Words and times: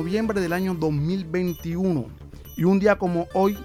noviembre 0.00 0.40
del 0.40 0.54
año 0.54 0.72
2021 0.72 2.06
y 2.56 2.64
un 2.64 2.80
día 2.80 2.96
como 2.96 3.28
hoy 3.34 3.58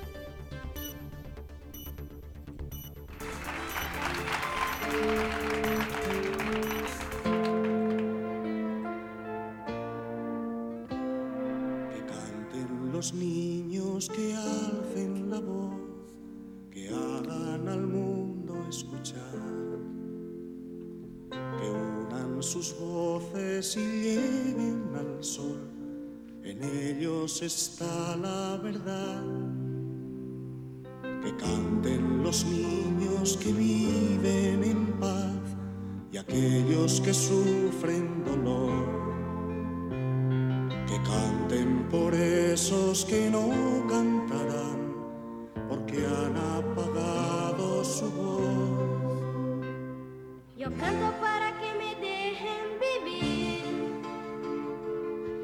Yo 50.65 50.71
canto 50.77 51.13
para 51.21 51.51
que 51.59 51.71
me 51.77 51.93
dejen 52.01 52.63
vivir. 52.81 53.61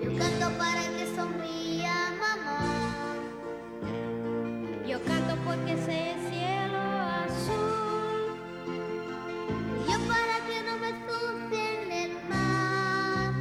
Yo 0.02 0.17
canto 0.17 0.57
para 0.57 0.81
que 0.81 1.05
sonría 1.16 1.94
mamá. 2.20 3.17
Yo 4.88 5.00
canto 5.03 5.36
porque 5.45 5.78
sé 5.86 6.13
el 6.13 6.19
cielo 6.28 6.80
azul. 7.22 8.33
Yo 9.88 9.97
para 10.08 10.36
que 10.47 10.58
no 10.66 10.73
me 10.80 10.89
ensucien 10.89 11.91
el 11.91 12.13
mar. 12.28 13.31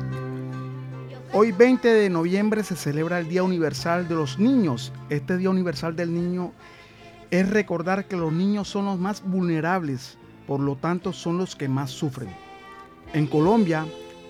Hoy 1.33 1.53
20 1.53 1.89
de 1.89 2.11
noviembre 2.11 2.63
se 2.63 2.77
celebra 2.77 3.21
el 3.21 3.29
Día 3.31 3.43
Universal 3.43 4.07
de 4.07 4.17
los 4.17 4.39
Niños. 4.39 4.93
Este 5.09 5.39
Día 5.39 5.49
Universal 5.49 5.97
del 5.97 6.13
Niño 6.13 6.53
es 7.31 7.49
recordar 7.49 8.05
que 8.05 8.17
los 8.17 8.35
niños 8.35 8.69
son 8.69 8.85
los 8.85 8.99
más 8.99 9.23
vulnerables, 9.23 10.19
por 10.47 10.61
lo 10.61 10.77
tanto 10.77 11.13
son 11.13 11.39
los 11.39 11.57
que 11.57 11.69
más 11.69 11.91
sufren. 11.91 12.31
En 13.13 13.27
Colombia, 13.27 13.87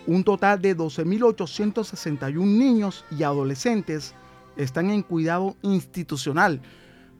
un 0.07 0.25
total 0.25 0.61
de 0.61 0.77
12.861 0.77 2.35
niños 2.45 3.05
y 3.11 3.23
adolescentes 3.23 4.15
están 4.57 4.91
en 4.91 5.03
cuidado 5.03 5.57
institucional, 5.63 6.61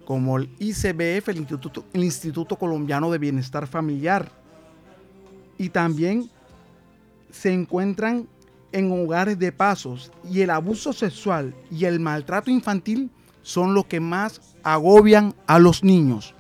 como 0.05 0.39
el 0.39 0.51
ICBF, 0.59 1.29
el 1.29 2.05
Instituto, 2.05 2.57
Colombiano 2.57 3.11
de 3.11 3.19
Bienestar 3.19 3.67
Familiar. 3.67 4.33
Y 5.57 5.69
también 5.69 6.31
se 7.31 7.53
encuentran 7.53 8.27
en 8.73 8.91
hogares 8.91 9.39
de 9.39 9.53
pasos 9.53 10.11
y 10.29 10.41
el 10.41 10.51
abuso 10.51 10.93
sexual 10.93 11.55
y 11.71 11.85
el 11.85 12.01
maltrato 12.01 12.51
infantil 12.51 13.11
son 13.43 13.75
los 13.75 13.87
que 13.87 14.01
más 14.01 14.41
agobian 14.63 15.35
a 15.47 15.59
los 15.59 15.85
niños. 15.85 16.35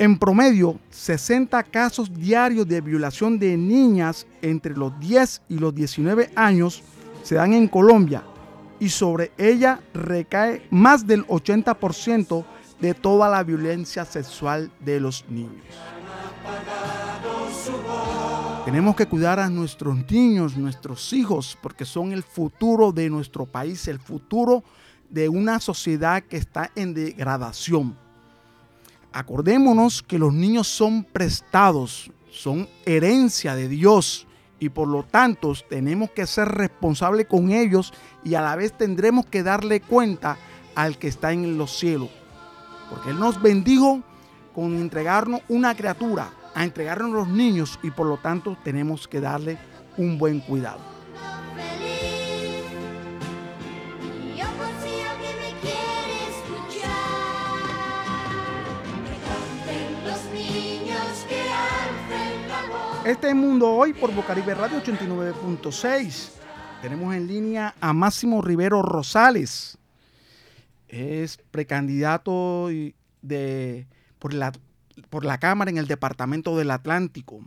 En 0.00 0.18
promedio, 0.18 0.80
60 0.88 1.62
casos 1.64 2.10
diarios 2.10 2.66
de 2.66 2.80
violación 2.80 3.38
de 3.38 3.54
niñas 3.54 4.26
entre 4.40 4.74
los 4.74 4.98
10 4.98 5.42
y 5.50 5.58
los 5.58 5.74
19 5.74 6.30
años 6.36 6.82
se 7.22 7.34
dan 7.34 7.52
en 7.52 7.68
Colombia 7.68 8.24
y 8.78 8.88
sobre 8.88 9.30
ella 9.36 9.78
recae 9.92 10.66
más 10.70 11.06
del 11.06 11.26
80% 11.26 12.46
de 12.80 12.94
toda 12.94 13.28
la 13.28 13.42
violencia 13.44 14.06
sexual 14.06 14.72
de 14.80 15.00
los 15.00 15.26
niños. 15.28 15.66
Tenemos 18.64 18.96
que 18.96 19.04
cuidar 19.04 19.38
a 19.38 19.50
nuestros 19.50 20.10
niños, 20.10 20.56
nuestros 20.56 21.12
hijos, 21.12 21.58
porque 21.60 21.84
son 21.84 22.12
el 22.12 22.22
futuro 22.22 22.90
de 22.90 23.10
nuestro 23.10 23.44
país, 23.44 23.86
el 23.86 23.98
futuro 23.98 24.64
de 25.10 25.28
una 25.28 25.60
sociedad 25.60 26.22
que 26.22 26.38
está 26.38 26.70
en 26.74 26.94
degradación. 26.94 28.09
Acordémonos 29.12 30.02
que 30.02 30.18
los 30.18 30.32
niños 30.32 30.68
son 30.68 31.04
prestados, 31.04 32.10
son 32.30 32.68
herencia 32.84 33.56
de 33.56 33.68
Dios 33.68 34.26
y 34.60 34.68
por 34.68 34.86
lo 34.86 35.02
tanto 35.02 35.52
tenemos 35.68 36.10
que 36.10 36.26
ser 36.26 36.48
responsables 36.48 37.26
con 37.26 37.50
ellos 37.50 37.92
y 38.22 38.34
a 38.34 38.40
la 38.40 38.54
vez 38.54 38.76
tendremos 38.76 39.26
que 39.26 39.42
darle 39.42 39.80
cuenta 39.80 40.36
al 40.74 40.98
que 40.98 41.08
está 41.08 41.32
en 41.32 41.58
los 41.58 41.76
cielos. 41.76 42.10
Porque 42.88 43.10
Él 43.10 43.18
nos 43.18 43.40
bendijo 43.42 44.00
con 44.54 44.76
entregarnos 44.76 45.40
una 45.48 45.74
criatura, 45.74 46.30
a 46.54 46.62
entregarnos 46.62 47.10
los 47.10 47.28
niños 47.28 47.78
y 47.82 47.90
por 47.90 48.06
lo 48.06 48.18
tanto 48.18 48.56
tenemos 48.62 49.08
que 49.08 49.20
darle 49.20 49.58
un 49.96 50.18
buen 50.18 50.40
cuidado. 50.40 50.89
Este 63.10 63.28
es 63.28 63.34
Mundo 63.34 63.68
Hoy 63.72 63.92
por 63.92 64.14
Bocaribe 64.14 64.54
Radio 64.54 64.80
89.6. 64.82 66.28
Tenemos 66.80 67.14
en 67.14 67.26
línea 67.26 67.74
a 67.80 67.92
Máximo 67.92 68.40
Rivero 68.40 68.82
Rosales. 68.82 69.76
Es 70.88 71.38
precandidato 71.50 72.68
de, 73.22 73.86
por, 74.18 74.32
la, 74.32 74.52
por 75.08 75.24
la 75.24 75.38
Cámara 75.38 75.70
en 75.70 75.78
el 75.78 75.86
Departamento 75.86 76.56
del 76.56 76.70
Atlántico. 76.70 77.40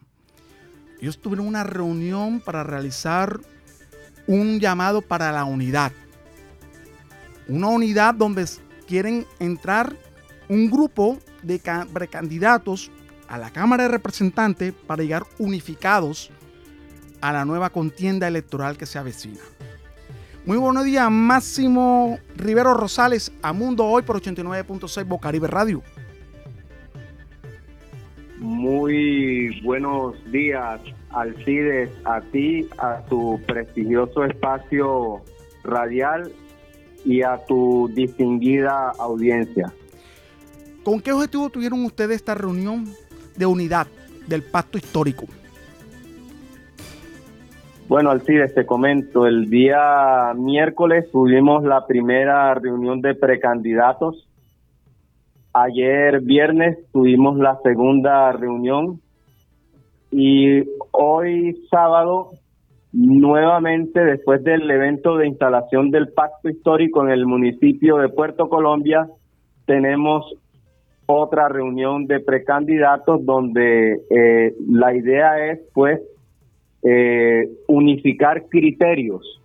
Ellos 0.99 1.21
tuvieron 1.21 1.47
una 1.47 1.63
reunión 1.63 2.39
para 2.41 2.63
realizar 2.63 3.39
un 4.27 4.59
llamado 4.59 5.01
para 5.01 5.31
la 5.31 5.45
unidad. 5.45 5.91
Una 7.47 7.67
unidad 7.67 8.13
donde 8.13 8.45
quieren 8.87 9.25
entrar 9.39 9.95
un 10.49 10.69
grupo 10.69 11.19
de 11.41 11.59
ca- 11.59 11.87
precandidatos 11.93 12.91
a 13.27 13.37
la 13.37 13.51
Cámara 13.51 13.83
de 13.83 13.89
Representantes 13.89 14.73
para 14.73 15.03
llegar 15.03 15.23
unificados 15.39 16.31
a 17.21 17.31
la 17.31 17.45
nueva 17.45 17.69
contienda 17.69 18.27
electoral 18.27 18.77
que 18.77 18.85
se 18.85 18.99
avecina. 18.99 19.39
Muy 20.45 20.57
buenos 20.57 20.83
días, 20.83 21.09
Máximo 21.09 22.19
Rivero 22.35 22.73
Rosales, 22.73 23.31
a 23.41 23.53
Mundo 23.53 23.85
Hoy 23.85 24.03
por 24.03 24.21
89.6 24.21 25.07
Bocaribe 25.07 25.47
Radio. 25.47 25.81
Muy 28.39 29.61
buenos 29.61 30.15
días, 30.33 30.81
Alcides, 31.11 31.89
a 32.03 32.19
ti, 32.19 32.67
a 32.77 33.01
tu 33.09 33.39
prestigioso 33.47 34.25
espacio 34.25 35.21
radial 35.63 36.29
y 37.05 37.21
a 37.21 37.37
tu 37.47 37.89
distinguida 37.93 38.89
audiencia. 38.99 39.71
¿Con 40.83 40.99
qué 40.99 41.13
objetivo 41.13 41.49
tuvieron 41.49 41.85
ustedes 41.85 42.17
esta 42.17 42.35
reunión 42.35 42.93
de 43.37 43.45
unidad 43.45 43.87
del 44.27 44.43
pacto 44.43 44.77
histórico? 44.77 45.25
Bueno, 47.87 48.11
Alcides, 48.11 48.55
te 48.55 48.65
comento, 48.65 49.27
el 49.27 49.49
día 49.49 50.33
miércoles 50.35 51.11
tuvimos 51.11 51.63
la 51.63 51.85
primera 51.85 52.53
reunión 52.55 53.01
de 53.01 53.13
precandidatos. 53.13 54.27
Ayer 55.53 56.21
viernes 56.21 56.77
tuvimos 56.91 57.37
la 57.37 57.59
segunda 57.61 58.31
reunión 58.31 59.01
y 60.11 60.63
hoy 60.91 61.57
sábado 61.69 62.31
nuevamente 62.93 63.99
después 63.99 64.43
del 64.43 64.69
evento 64.69 65.17
de 65.17 65.27
instalación 65.27 65.91
del 65.91 66.13
pacto 66.13 66.49
histórico 66.49 67.03
en 67.03 67.11
el 67.11 67.25
municipio 67.25 67.97
de 67.97 68.09
Puerto 68.09 68.49
Colombia 68.49 69.07
tenemos 69.65 70.25
otra 71.05 71.49
reunión 71.49 72.07
de 72.07 72.19
precandidatos 72.19 73.25
donde 73.25 74.01
eh, 74.09 74.55
la 74.67 74.95
idea 74.95 75.51
es 75.51 75.59
pues 75.73 76.01
eh, 76.83 77.49
unificar 77.67 78.47
criterios, 78.47 79.41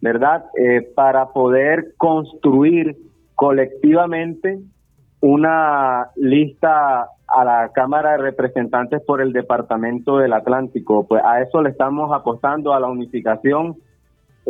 ¿verdad? 0.00 0.44
Eh, 0.56 0.82
para 0.94 1.28
poder 1.28 1.94
construir 1.96 2.96
colectivamente 3.34 4.58
una 5.20 6.08
lista 6.16 7.08
a 7.28 7.44
la 7.44 7.70
Cámara 7.74 8.12
de 8.12 8.18
Representantes 8.18 9.02
por 9.06 9.20
el 9.20 9.32
Departamento 9.32 10.18
del 10.18 10.32
Atlántico. 10.32 11.06
Pues 11.06 11.22
a 11.24 11.42
eso 11.42 11.62
le 11.62 11.70
estamos 11.70 12.10
apostando, 12.12 12.72
a 12.72 12.80
la 12.80 12.88
unificación. 12.88 13.76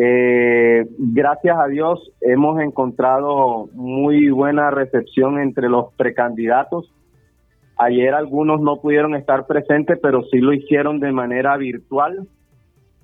Eh, 0.00 0.86
gracias 0.96 1.56
a 1.58 1.66
Dios 1.66 2.12
hemos 2.20 2.60
encontrado 2.60 3.66
muy 3.72 4.30
buena 4.30 4.70
recepción 4.70 5.40
entre 5.40 5.68
los 5.68 5.92
precandidatos. 5.94 6.92
Ayer 7.76 8.14
algunos 8.14 8.60
no 8.60 8.80
pudieron 8.80 9.16
estar 9.16 9.46
presentes, 9.46 9.98
pero 10.00 10.22
sí 10.30 10.38
lo 10.38 10.52
hicieron 10.52 11.00
de 11.00 11.12
manera 11.12 11.56
virtual. 11.56 12.28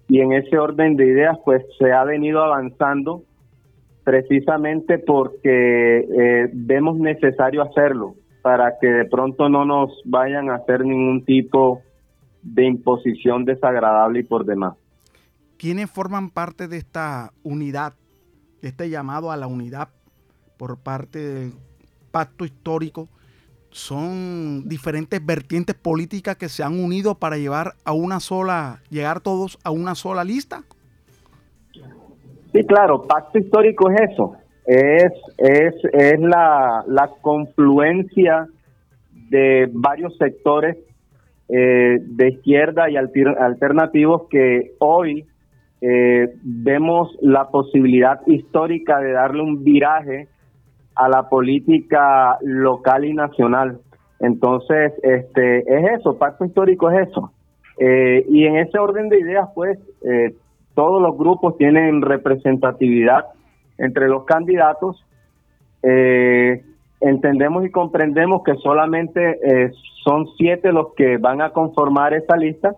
y 0.07 0.21
en 0.21 0.35
ese 0.35 0.59
orden 0.59 0.97
de 0.97 1.07
ideas 1.07 1.39
pues 1.47 1.65
se 1.79 1.91
ha 1.91 2.05
venido 2.05 2.45
avanzando 2.45 3.23
precisamente 4.05 4.99
porque 4.99 5.99
eh, 6.01 6.51
vemos 6.53 6.99
necesario 6.99 7.63
hacerlo 7.63 8.15
para 8.43 8.75
que 8.79 8.87
de 8.87 9.07
pronto 9.07 9.49
no 9.49 9.65
nos 9.65 10.03
vayan 10.05 10.51
a 10.51 10.57
hacer 10.57 10.85
ningún 10.85 11.25
tipo 11.25 11.81
de 12.43 12.67
imposición 12.67 13.47
desagradable 13.47 14.21
y 14.21 14.25
por 14.25 14.45
demás. 14.45 14.77
¿Quiénes 15.65 15.91
forman 15.91 16.29
parte 16.29 16.69
de 16.69 16.77
esta 16.77 17.33
unidad, 17.43 17.95
de 18.61 18.69
este 18.69 18.91
llamado 18.91 19.33
a 19.33 19.39
la 19.39 19.47
unidad 19.47 19.89
por 20.59 20.77
parte 20.77 21.19
del 21.19 21.53
pacto 22.11 22.45
histórico? 22.45 23.09
Son 23.71 24.69
diferentes 24.69 25.25
vertientes 25.25 25.75
políticas 25.75 26.37
que 26.37 26.51
se 26.51 26.63
han 26.63 26.79
unido 26.79 27.15
para 27.15 27.39
llevar 27.39 27.77
a 27.87 27.95
una 27.95 28.21
sola, 28.21 28.83
llegar 28.91 29.21
todos 29.21 29.59
a 29.65 29.71
una 29.71 29.95
sola 29.95 30.23
lista. 30.23 30.65
Sí, 32.53 32.63
claro, 32.67 33.05
pacto 33.05 33.39
histórico 33.39 33.91
es 33.91 34.13
eso, 34.13 34.37
es, 34.67 35.13
es, 35.39 35.75
es 35.95 36.21
la, 36.21 36.85
la 36.89 37.09
confluencia 37.23 38.49
de 39.31 39.71
varios 39.73 40.15
sectores 40.19 40.77
eh, 41.49 42.01
de 42.03 42.29
izquierda 42.29 42.91
y 42.91 42.97
alternativos 42.99 44.29
que 44.29 44.75
hoy 44.79 45.27
eh, 45.87 46.35
vemos 46.43 47.17
la 47.21 47.49
posibilidad 47.49 48.21
histórica 48.27 49.01
de 49.01 49.13
darle 49.13 49.43
un 49.43 49.63
viraje 49.63 50.29
a 50.95 51.09
la 51.09 51.29
política 51.29 52.39
local 52.43 53.05
y 53.05 53.13
nacional. 53.13 53.81
Entonces, 54.21 54.93
este 55.03 55.59
es 55.59 56.01
eso, 56.01 56.17
pacto 56.19 56.45
histórico 56.45 56.91
es 56.91 57.09
eso. 57.09 57.33
Eh, 57.79 58.25
y 58.29 58.45
en 58.45 58.57
ese 58.57 58.79
orden 58.79 59.09
de 59.09 59.21
ideas, 59.21 59.49
pues, 59.55 59.79
todos 60.75 61.03
los 61.03 61.17
grupos 61.17 61.57
tienen 61.57 62.03
representatividad 62.03 63.27
entre 63.79 64.09
los 64.09 64.25
candidatos. 64.25 65.05
Eh, 65.83 66.65
entendemos 67.01 67.65
y 67.65 67.71
comprendemos 67.71 68.43
que 68.45 68.55
solamente 68.57 69.39
eh, 69.43 69.73
son 70.03 70.27
siete 70.37 70.73
los 70.73 70.95
que 70.95 71.19
van 71.19 71.43
a 71.43 71.51
conformar 71.51 72.15
esta 72.15 72.37
lista 72.37 72.77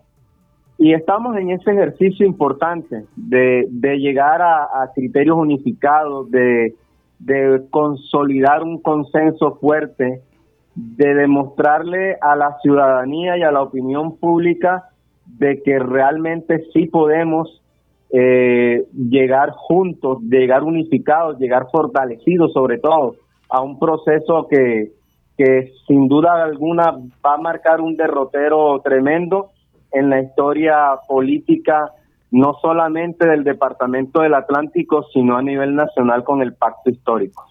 y 0.79 0.93
estamos 0.93 1.37
en 1.37 1.51
ese 1.51 1.71
ejercicio 1.71 2.27
importante 2.27 3.05
de, 3.17 3.67
llegar 3.99 4.43
a, 4.43 4.91
criterios 4.95 5.37
unificados, 5.37 6.31
de, 6.31 6.75
de 7.19 7.63
consolidar 7.71 8.63
un 8.63 8.81
consenso 8.83 9.57
fuerte, 9.57 10.21
de 10.75 11.15
demostrarle 11.15 12.17
a 12.21 12.37
la 12.37 12.59
ciudadanía 12.61 13.39
y 13.39 13.43
a 13.43 13.51
la 13.51 13.63
opinión 13.63 14.19
pública 14.19 14.91
de 15.25 15.63
que 15.63 15.79
realmente 15.79 16.65
sí 16.75 16.87
podemos 16.87 17.63
eh, 18.11 18.85
llegar 18.95 19.51
juntos, 19.51 20.21
llegar 20.23 20.63
unificados, 20.63 21.39
llegar 21.39 21.69
fortalecidos 21.73 22.53
sobre 22.53 22.79
todo 22.79 23.17
a 23.49 23.63
un 23.63 23.79
proceso 23.79 24.47
que, 24.49 24.93
que 25.39 25.73
sin 25.87 26.07
duda 26.07 26.45
alguna 26.45 26.93
va 27.25 27.35
a 27.35 27.39
marcar 27.39 27.81
un 27.81 27.97
derrotero 27.97 28.79
tremendo 28.81 29.51
en 29.99 30.11
la 30.11 30.21
historia 30.21 30.77
política, 31.09 31.93
no 32.31 32.55
solamente 32.61 33.27
del 33.27 33.45
Departamento 33.45 34.21
del 34.21 34.35
Atlántico, 34.35 35.07
sino 35.13 35.37
a 35.37 35.43
nivel 35.43 35.75
nacional 35.75 36.25
con 36.25 36.43
el 36.43 36.55
pacto 36.55 36.91
histórico. 36.91 37.47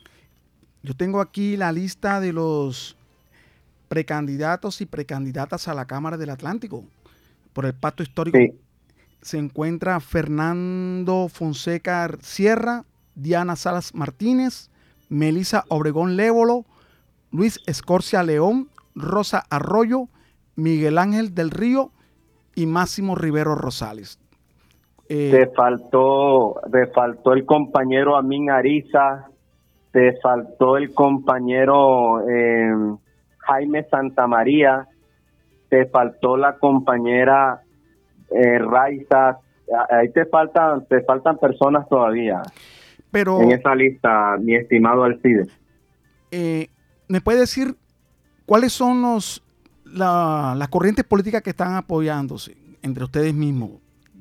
Yo 0.84 0.94
tengo 0.94 1.20
aquí 1.20 1.58
la 1.58 1.72
lista 1.72 2.20
de 2.20 2.34
los 2.34 2.98
precandidatos 3.88 4.82
y 4.82 4.86
precandidatas 4.86 5.68
a 5.68 5.74
la 5.74 5.86
Cámara 5.86 6.18
del 6.18 6.30
Atlántico 6.30 6.84
por 7.54 7.66
el 7.66 7.74
pacto 7.74 8.04
histórico 8.04 8.38
se 9.26 9.40
encuentra 9.40 10.00
Fernando 10.02 11.30
Fonseca 11.30 12.08
Sierra, 12.22 12.86
Diana 13.16 13.56
Salas 13.56 13.96
Martínez, 13.96 14.70
Melisa 15.10 15.66
Obregón 15.70 16.16
Lévolo, 16.16 16.64
Luis 17.32 17.60
Escorcia 17.66 18.22
León, 18.22 18.70
Rosa 18.94 19.44
Arroyo, 19.50 20.10
Miguel 20.56 21.00
Ángel 21.00 21.34
del 21.34 21.50
Río 21.50 21.92
y 22.56 22.66
Máximo 22.66 23.16
Rivero 23.16 23.56
Rosales. 23.56 24.20
Eh, 25.08 25.30
te 25.32 25.48
faltó, 25.48 26.60
te 26.72 26.88
faltó 26.88 27.34
el 27.34 27.46
compañero 27.46 28.16
Amin 28.16 28.50
Ariza, 28.50 29.28
te 29.92 30.18
faltó 30.20 30.78
el 30.78 30.94
compañero 30.94 32.28
eh, 32.28 32.74
Jaime 33.38 33.84
Santamaría, 33.90 34.88
te 35.70 35.86
faltó 35.86 36.38
la 36.38 36.58
compañera 36.58 37.62
eh, 38.32 38.58
Raiza, 38.58 39.38
ahí 39.90 40.10
te 40.10 40.26
faltan, 40.26 40.86
te 40.88 41.02
faltan 41.04 41.38
personas 41.38 41.88
todavía. 41.88 42.42
Pero, 43.12 43.42
en 43.42 43.52
esa 43.52 43.76
lista, 43.76 44.36
mi 44.40 44.56
estimado 44.56 45.04
Alcides. 45.04 45.50
Eh, 46.32 46.68
¿Me 47.08 47.22
puede 47.22 47.40
decir 47.40 47.76
cuáles 48.46 48.74
son 48.74 49.02
los 49.02 49.45
la, 49.98 50.54
las 50.58 50.68
corrientes 50.70 51.06
políticas 51.06 51.42
que 51.42 51.52
están 51.52 51.76
apoyándose 51.76 52.56
entre 52.82 53.04
ustedes 53.04 53.34
mismos? 53.34 53.72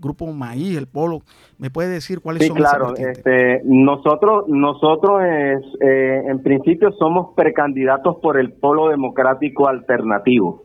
Grupo 0.05 0.31
Maíz, 0.33 0.77
el 0.77 0.87
Polo, 0.87 1.23
¿me 1.59 1.71
puede 1.71 1.89
decir 1.89 2.21
cuáles 2.21 2.47
son? 2.47 2.57
Sí, 2.57 2.63
claro. 2.63 2.95
Este, 2.95 3.63
nosotros, 3.65 4.45
nosotros 4.49 5.23
es, 5.23 5.63
eh, 5.81 6.23
en 6.27 6.43
principio 6.43 6.93
somos 6.93 7.35
precandidatos 7.35 8.17
por 8.21 8.39
el 8.39 8.53
Polo 8.53 8.89
Democrático 8.89 9.67
Alternativo. 9.67 10.65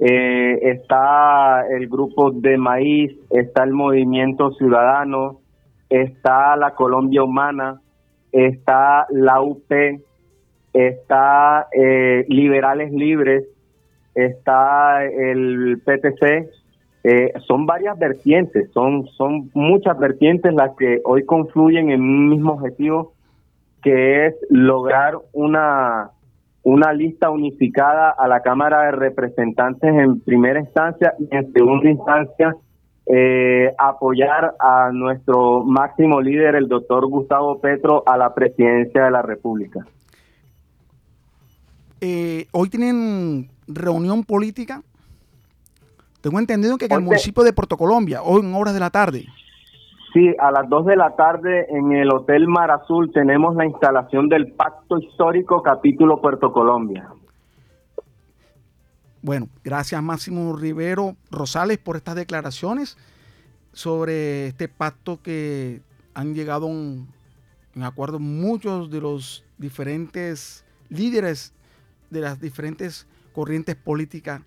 Eh, 0.00 0.58
está 0.62 1.66
el 1.68 1.88
grupo 1.88 2.30
de 2.30 2.56
maíz, 2.56 3.12
está 3.30 3.64
el 3.64 3.72
movimiento 3.72 4.50
ciudadano, 4.52 5.40
está 5.88 6.56
la 6.56 6.74
Colombia 6.74 7.22
Humana, 7.22 7.80
está 8.32 9.06
la 9.10 9.40
UP, 9.40 9.70
está 10.72 11.68
eh, 11.72 12.24
Liberales 12.28 12.92
Libres, 12.92 13.44
está 14.14 15.04
el 15.04 15.80
PTC, 15.84 16.50
eh, 17.04 17.32
son 17.46 17.66
varias 17.66 17.98
vertientes, 17.98 18.70
son, 18.72 19.06
son 19.08 19.50
muchas 19.54 19.98
vertientes 19.98 20.54
las 20.54 20.74
que 20.76 21.00
hoy 21.04 21.24
confluyen 21.24 21.90
en 21.90 22.00
un 22.00 22.28
mismo 22.30 22.52
objetivo, 22.52 23.12
que 23.82 24.26
es 24.26 24.34
lograr 24.48 25.18
una 25.32 26.10
una 26.64 26.94
lista 26.94 27.28
unificada 27.28 28.10
a 28.10 28.26
la 28.26 28.40
Cámara 28.40 28.86
de 28.86 28.92
Representantes 28.92 29.94
en 29.94 30.20
primera 30.20 30.58
instancia 30.58 31.12
y 31.18 31.28
en 31.30 31.52
segunda 31.52 31.90
instancia 31.90 32.56
eh, 33.06 33.70
apoyar 33.76 34.54
a 34.58 34.90
nuestro 34.90 35.62
máximo 35.62 36.22
líder, 36.22 36.54
el 36.54 36.68
doctor 36.68 37.06
Gustavo 37.06 37.60
Petro, 37.60 38.02
a 38.06 38.16
la 38.16 38.34
presidencia 38.34 39.04
de 39.04 39.10
la 39.10 39.20
República. 39.20 39.86
Eh, 42.00 42.46
hoy 42.52 42.70
tienen 42.70 43.50
reunión 43.66 44.24
política. 44.24 44.82
Tengo 46.20 46.38
entendido 46.38 46.78
que 46.78 46.86
en 46.86 46.92
el 46.92 47.00
municipio 47.02 47.42
de 47.42 47.52
Puerto 47.52 47.76
Colombia, 47.76 48.22
hoy 48.22 48.40
en 48.40 48.54
horas 48.54 48.74
de 48.74 48.80
la 48.80 48.90
tarde. 48.90 49.26
Sí, 50.14 50.32
a 50.38 50.52
las 50.52 50.68
2 50.68 50.86
de 50.86 50.96
la 50.96 51.16
tarde 51.16 51.66
en 51.70 51.92
el 51.92 52.10
Hotel 52.12 52.46
Mar 52.46 52.70
Azul 52.70 53.10
tenemos 53.12 53.56
la 53.56 53.66
instalación 53.66 54.28
del 54.28 54.52
Pacto 54.52 54.98
Histórico 54.98 55.60
Capítulo 55.60 56.20
Puerto 56.20 56.52
Colombia. 56.52 57.08
Bueno, 59.22 59.48
gracias 59.64 60.00
Máximo 60.02 60.54
Rivero 60.54 61.16
Rosales 61.30 61.78
por 61.78 61.96
estas 61.96 62.14
declaraciones 62.14 62.96
sobre 63.72 64.46
este 64.46 64.68
pacto 64.68 65.20
que 65.20 65.80
han 66.14 66.34
llegado 66.34 66.68
en 66.68 67.08
acuerdo 67.82 68.20
muchos 68.20 68.90
de 68.90 69.00
los 69.00 69.44
diferentes 69.58 70.64
líderes 70.90 71.52
de 72.10 72.20
las 72.20 72.40
diferentes 72.40 73.08
corrientes 73.34 73.74
políticas 73.74 74.40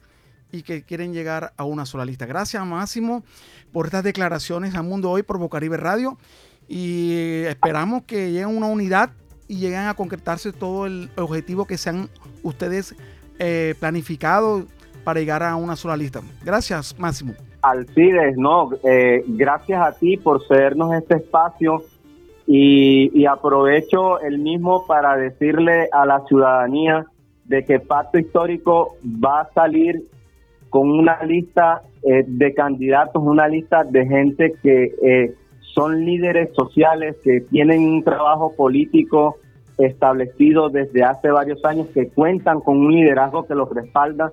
y 0.52 0.64
que 0.64 0.84
quieren 0.84 1.14
llegar 1.14 1.54
a 1.58 1.64
una 1.66 1.86
sola 1.86 2.06
lista. 2.06 2.26
Gracias 2.26 2.66
Máximo 2.66 3.24
por 3.72 3.86
estas 3.86 4.04
declaraciones 4.04 4.76
a 4.76 4.82
Mundo 4.82 5.12
Hoy 5.12 5.24
por 5.24 5.38
Bocaribe 5.38 5.78
Radio 5.78 6.18
y 6.68 7.44
esperamos 7.48 8.04
que 8.04 8.32
lleguen 8.32 8.46
a 8.46 8.48
una 8.48 8.68
unidad 8.68 9.12
y 9.48 9.58
lleguen 9.58 9.88
a 9.88 9.94
concretarse 9.94 10.52
todo 10.52 10.86
el 10.86 11.10
objetivo 11.18 11.66
que 11.66 11.78
se 11.78 11.90
han 11.90 12.10
ustedes 12.44 12.96
eh, 13.40 13.76
planificado 13.80 14.66
para 15.04 15.20
llegar 15.20 15.44
a 15.44 15.56
una 15.56 15.76
sola 15.76 15.96
lista. 15.96 16.22
Gracias 16.44 16.98
Máximo. 16.98 17.34
Alcides, 17.62 18.38
no, 18.38 18.70
eh, 18.84 19.24
gracias 19.28 19.82
a 19.82 19.92
ti 19.92 20.18
por 20.18 20.46
cedernos 20.48 20.94
este 20.94 21.16
espacio 21.16 21.84
y, 22.46 23.12
y 23.14 23.26
aprovecho 23.26 24.22
el 24.22 24.40
mismo 24.40 24.86
para 24.88 25.18
decirle 25.18 25.90
a 25.92 26.06
la 26.06 26.24
ciudadanía 26.28 27.06
de 27.48 27.64
que 27.64 27.80
Pacto 27.80 28.20
Histórico 28.20 28.96
va 29.04 29.42
a 29.42 29.54
salir 29.54 30.04
con 30.70 30.90
una 30.90 31.24
lista 31.24 31.82
eh, 32.04 32.24
de 32.28 32.54
candidatos, 32.54 33.24
una 33.24 33.48
lista 33.48 33.84
de 33.84 34.06
gente 34.06 34.54
que 34.62 34.94
eh, 35.02 35.34
son 35.62 36.06
líderes 36.06 36.54
sociales, 36.54 37.16
que 37.24 37.42
tienen 37.42 37.82
un 37.82 38.04
trabajo 38.04 38.54
político 38.56 39.38
establecido 39.78 40.70
desde 40.70 41.04
hace 41.04 41.30
varios 41.30 41.64
años, 41.64 41.88
que 41.94 42.10
cuentan 42.10 42.60
con 42.62 42.78
un 42.78 42.92
liderazgo 42.92 43.46
que 43.46 43.56
los 43.56 43.70
respalda 43.70 44.32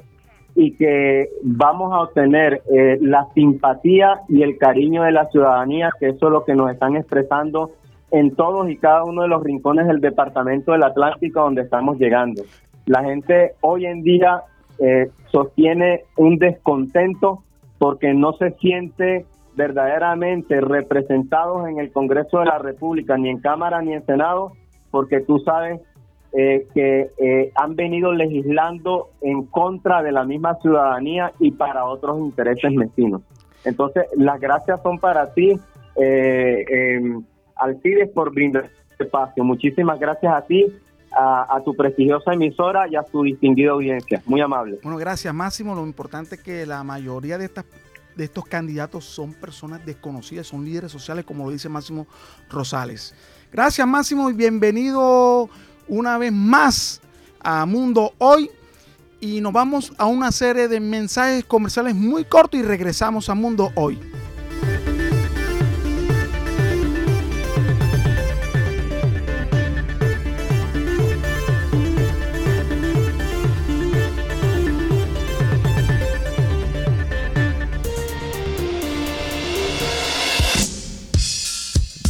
y 0.56 0.73
que 0.73 1.28
vamos 1.42 1.92
a 1.92 2.00
obtener 2.00 2.62
eh, 2.73 2.99
la 3.00 3.26
simpatía 3.35 4.21
y 4.28 4.42
el 4.42 4.56
cariño 4.56 5.02
de 5.02 5.12
la 5.12 5.26
ciudadanía, 5.26 5.90
que 5.99 6.09
eso 6.09 6.26
es 6.26 6.33
lo 6.33 6.44
que 6.44 6.54
nos 6.54 6.71
están 6.71 6.97
expresando 6.97 7.73
en 8.11 8.35
todos 8.37 8.71
y 8.71 8.76
cada 8.76 9.04
uno 9.04 9.23
de 9.23 9.28
los 9.28 9.42
rincones 9.42 9.87
del 9.87 10.00
departamento 10.00 10.73
del 10.73 10.85
Atlántico 10.85 11.40
donde 11.40 11.62
estamos 11.62 11.99
llegando. 11.99 12.42
La 12.86 13.02
gente 13.04 13.52
hoy 13.60 13.86
en 13.86 14.02
día 14.02 14.42
eh, 14.78 15.10
sostiene 15.30 16.04
un 16.16 16.38
descontento 16.38 17.42
porque 17.78 18.14
no 18.14 18.32
se 18.34 18.50
siente 18.52 19.26
verdaderamente 19.56 20.60
representados 20.60 21.68
en 21.68 21.78
el 21.78 21.92
Congreso 21.92 22.40
de 22.40 22.46
la 22.46 22.58
República, 22.58 23.16
ni 23.16 23.28
en 23.30 23.40
Cámara 23.40 23.82
ni 23.82 23.92
en 23.92 24.04
Senado, 24.04 24.52
porque 24.90 25.20
tú 25.20 25.38
sabes 25.38 25.80
eh, 26.32 26.66
que 26.74 27.10
eh, 27.18 27.52
han 27.54 27.76
venido 27.76 28.12
legislando 28.12 29.10
en 29.20 29.44
contra 29.44 30.02
de 30.02 30.10
la 30.10 30.24
misma 30.24 30.56
ciudadanía 30.56 31.32
y 31.38 31.52
para 31.52 31.84
otros 31.84 32.18
intereses 32.18 32.72
mezquinos. 32.72 33.22
Entonces, 33.64 34.04
las 34.16 34.40
gracias 34.40 34.82
son 34.82 34.98
para 34.98 35.32
ti, 35.32 35.52
eh, 35.96 36.64
eh, 36.68 37.18
Alcides, 37.56 38.10
por 38.10 38.34
brindar 38.34 38.68
este 38.90 39.04
espacio. 39.04 39.44
Muchísimas 39.44 39.98
gracias 39.98 40.32
a 40.34 40.42
ti, 40.42 40.66
a, 41.16 41.61
tu 41.64 41.75
prestigiosa 41.75 42.33
emisora 42.33 42.88
y 42.88 42.97
a 42.97 43.02
tu 43.02 43.23
distinguida 43.23 43.73
audiencia. 43.73 44.23
Muy 44.26 44.40
amable. 44.40 44.78
Bueno, 44.83 44.99
gracias, 44.99 45.33
Máximo. 45.33 45.75
Lo 45.75 45.87
importante 45.87 46.37
es 46.37 46.42
que 46.42 46.66
la 46.66 46.83
mayoría 46.83 47.38
de 47.38 47.47
estas 47.47 47.64
de 48.16 48.25
estos 48.25 48.44
candidatos 48.44 49.04
son 49.04 49.35
personas 49.35 49.85
desconocidas, 49.85 50.47
son 50.47 50.64
líderes 50.64 50.92
sociales, 50.92 51.25
como 51.25 51.47
lo 51.47 51.50
dice 51.50 51.68
Máximo 51.68 52.06
Rosales. 52.49 53.12
Gracias, 53.52 53.87
Máximo, 53.87 54.30
y 54.30 54.35
bienvenido 54.35 55.49
una 55.88 56.18
vez 56.18 56.33
más 56.33 57.00
a 57.40 57.66
Mundo 57.66 58.12
Hoy. 58.18 58.50
Y 59.21 59.40
nos 59.40 59.52
vamos 59.52 59.92
a 59.97 60.06
una 60.06 60.30
serie 60.30 60.68
de 60.68 60.80
mensajes 60.80 61.44
comerciales 61.44 61.94
muy 61.94 62.25
cortos 62.25 62.61
y 62.61 62.62
regresamos 62.62 63.28
a 63.28 63.35
Mundo 63.35 63.71
Hoy. 63.75 63.99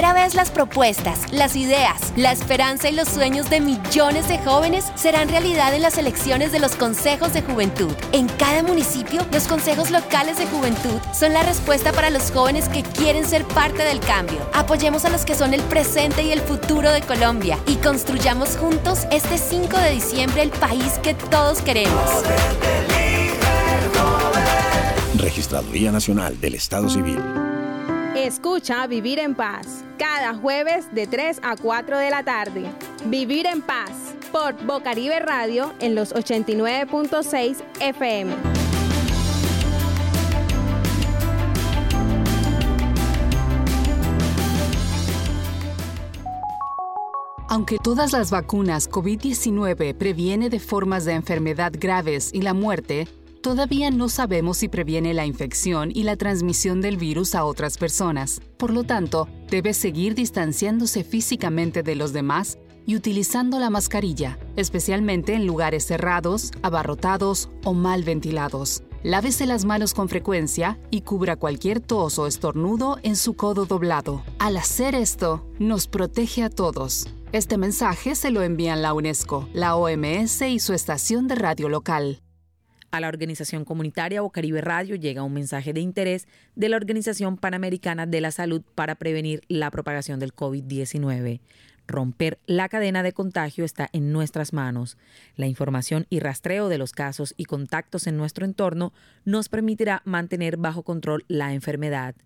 Primera 0.00 0.24
vez 0.24 0.34
las 0.34 0.50
propuestas, 0.50 1.30
las 1.30 1.56
ideas, 1.56 2.14
la 2.16 2.32
esperanza 2.32 2.88
y 2.88 2.92
los 2.94 3.06
sueños 3.06 3.50
de 3.50 3.60
millones 3.60 4.28
de 4.28 4.38
jóvenes 4.38 4.90
serán 4.94 5.28
realidad 5.28 5.74
en 5.74 5.82
las 5.82 5.98
elecciones 5.98 6.52
de 6.52 6.58
los 6.58 6.74
consejos 6.74 7.34
de 7.34 7.42
juventud. 7.42 7.92
En 8.12 8.26
cada 8.26 8.62
municipio, 8.62 9.20
los 9.30 9.46
consejos 9.46 9.90
locales 9.90 10.38
de 10.38 10.46
juventud 10.46 10.98
son 11.12 11.34
la 11.34 11.42
respuesta 11.42 11.92
para 11.92 12.08
los 12.08 12.30
jóvenes 12.30 12.70
que 12.70 12.82
quieren 12.82 13.26
ser 13.26 13.44
parte 13.44 13.82
del 13.82 14.00
cambio. 14.00 14.38
Apoyemos 14.54 15.04
a 15.04 15.10
los 15.10 15.26
que 15.26 15.34
son 15.34 15.52
el 15.52 15.60
presente 15.64 16.22
y 16.22 16.32
el 16.32 16.40
futuro 16.40 16.90
de 16.92 17.02
Colombia 17.02 17.58
y 17.66 17.76
construyamos 17.76 18.56
juntos 18.56 19.00
este 19.12 19.36
5 19.36 19.76
de 19.76 19.90
diciembre 19.90 20.40
el 20.40 20.50
país 20.50 20.98
que 21.02 21.12
todos 21.12 21.60
queremos. 21.60 22.10
Registraduría 25.18 25.92
Nacional 25.92 26.40
del 26.40 26.54
Estado 26.54 26.88
Civil. 26.88 27.18
Escucha 28.16 28.88
Vivir 28.88 29.20
en 29.20 29.36
Paz 29.36 29.84
cada 29.96 30.34
jueves 30.34 30.92
de 30.92 31.06
3 31.06 31.38
a 31.44 31.54
4 31.56 31.96
de 31.96 32.10
la 32.10 32.24
tarde. 32.24 32.64
Vivir 33.06 33.46
en 33.46 33.62
Paz 33.62 34.16
por 34.32 34.54
Bocaribe 34.66 35.20
Radio 35.20 35.72
en 35.78 35.94
los 35.94 36.12
89.6 36.12 37.62
FM. 37.80 38.34
Aunque 47.48 47.78
todas 47.78 48.12
las 48.12 48.30
vacunas 48.32 48.90
COVID-19 48.90 49.94
previene 49.94 50.50
de 50.50 50.58
formas 50.58 51.04
de 51.04 51.12
enfermedad 51.12 51.72
graves 51.78 52.30
y 52.32 52.42
la 52.42 52.54
muerte, 52.54 53.06
todavía 53.40 53.90
no 53.90 54.08
sabemos 54.08 54.58
si 54.58 54.68
previene 54.68 55.14
la 55.14 55.26
infección 55.26 55.90
y 55.94 56.02
la 56.02 56.16
transmisión 56.16 56.80
del 56.80 56.96
virus 56.96 57.34
a 57.34 57.44
otras 57.44 57.78
personas. 57.78 58.40
Por 58.56 58.72
lo 58.72 58.84
tanto, 58.84 59.28
debe 59.50 59.74
seguir 59.74 60.14
distanciándose 60.14 61.04
físicamente 61.04 61.82
de 61.82 61.96
los 61.96 62.12
demás 62.12 62.58
y 62.86 62.96
utilizando 62.96 63.58
la 63.58 63.70
mascarilla, 63.70 64.38
especialmente 64.56 65.34
en 65.34 65.46
lugares 65.46 65.86
cerrados, 65.86 66.50
abarrotados 66.62 67.50
o 67.64 67.74
mal 67.74 68.02
ventilados. 68.02 68.82
Lávese 69.02 69.46
las 69.46 69.64
manos 69.64 69.94
con 69.94 70.08
frecuencia 70.08 70.78
y 70.90 71.00
cubra 71.02 71.36
cualquier 71.36 71.80
tos 71.80 72.18
o 72.18 72.26
estornudo 72.26 72.98
en 73.02 73.16
su 73.16 73.34
codo 73.34 73.64
doblado. 73.64 74.22
Al 74.38 74.56
hacer 74.58 74.94
esto, 74.94 75.46
nos 75.58 75.86
protege 75.86 76.42
a 76.42 76.50
todos. 76.50 77.08
Este 77.32 77.56
mensaje 77.56 78.14
se 78.14 78.30
lo 78.30 78.42
envían 78.42 78.82
la 78.82 78.92
UNESCO, 78.92 79.48
la 79.54 79.76
OMS 79.76 80.42
y 80.42 80.58
su 80.58 80.74
estación 80.74 81.28
de 81.28 81.36
radio 81.36 81.68
local. 81.68 82.20
A 82.90 82.98
la 82.98 83.08
organización 83.08 83.64
comunitaria 83.64 84.20
Bocaribe 84.20 84.60
Radio 84.60 84.96
llega 84.96 85.22
un 85.22 85.32
mensaje 85.32 85.72
de 85.72 85.80
interés 85.80 86.26
de 86.56 86.68
la 86.68 86.76
Organización 86.76 87.36
Panamericana 87.36 88.06
de 88.06 88.20
la 88.20 88.32
Salud 88.32 88.62
para 88.74 88.96
prevenir 88.96 89.42
la 89.46 89.70
propagación 89.70 90.18
del 90.18 90.34
COVID-19. 90.34 91.40
Romper 91.86 92.40
la 92.46 92.68
cadena 92.68 93.04
de 93.04 93.12
contagio 93.12 93.64
está 93.64 93.88
en 93.92 94.12
nuestras 94.12 94.52
manos. 94.52 94.96
La 95.36 95.46
información 95.46 96.06
y 96.10 96.18
rastreo 96.18 96.68
de 96.68 96.78
los 96.78 96.92
casos 96.92 97.34
y 97.36 97.44
contactos 97.44 98.08
en 98.08 98.16
nuestro 98.16 98.44
entorno 98.44 98.92
nos 99.24 99.48
permitirá 99.48 100.02
mantener 100.04 100.56
bajo 100.56 100.82
control 100.82 101.24
la 101.28 101.52
enfermedad. 101.52 102.16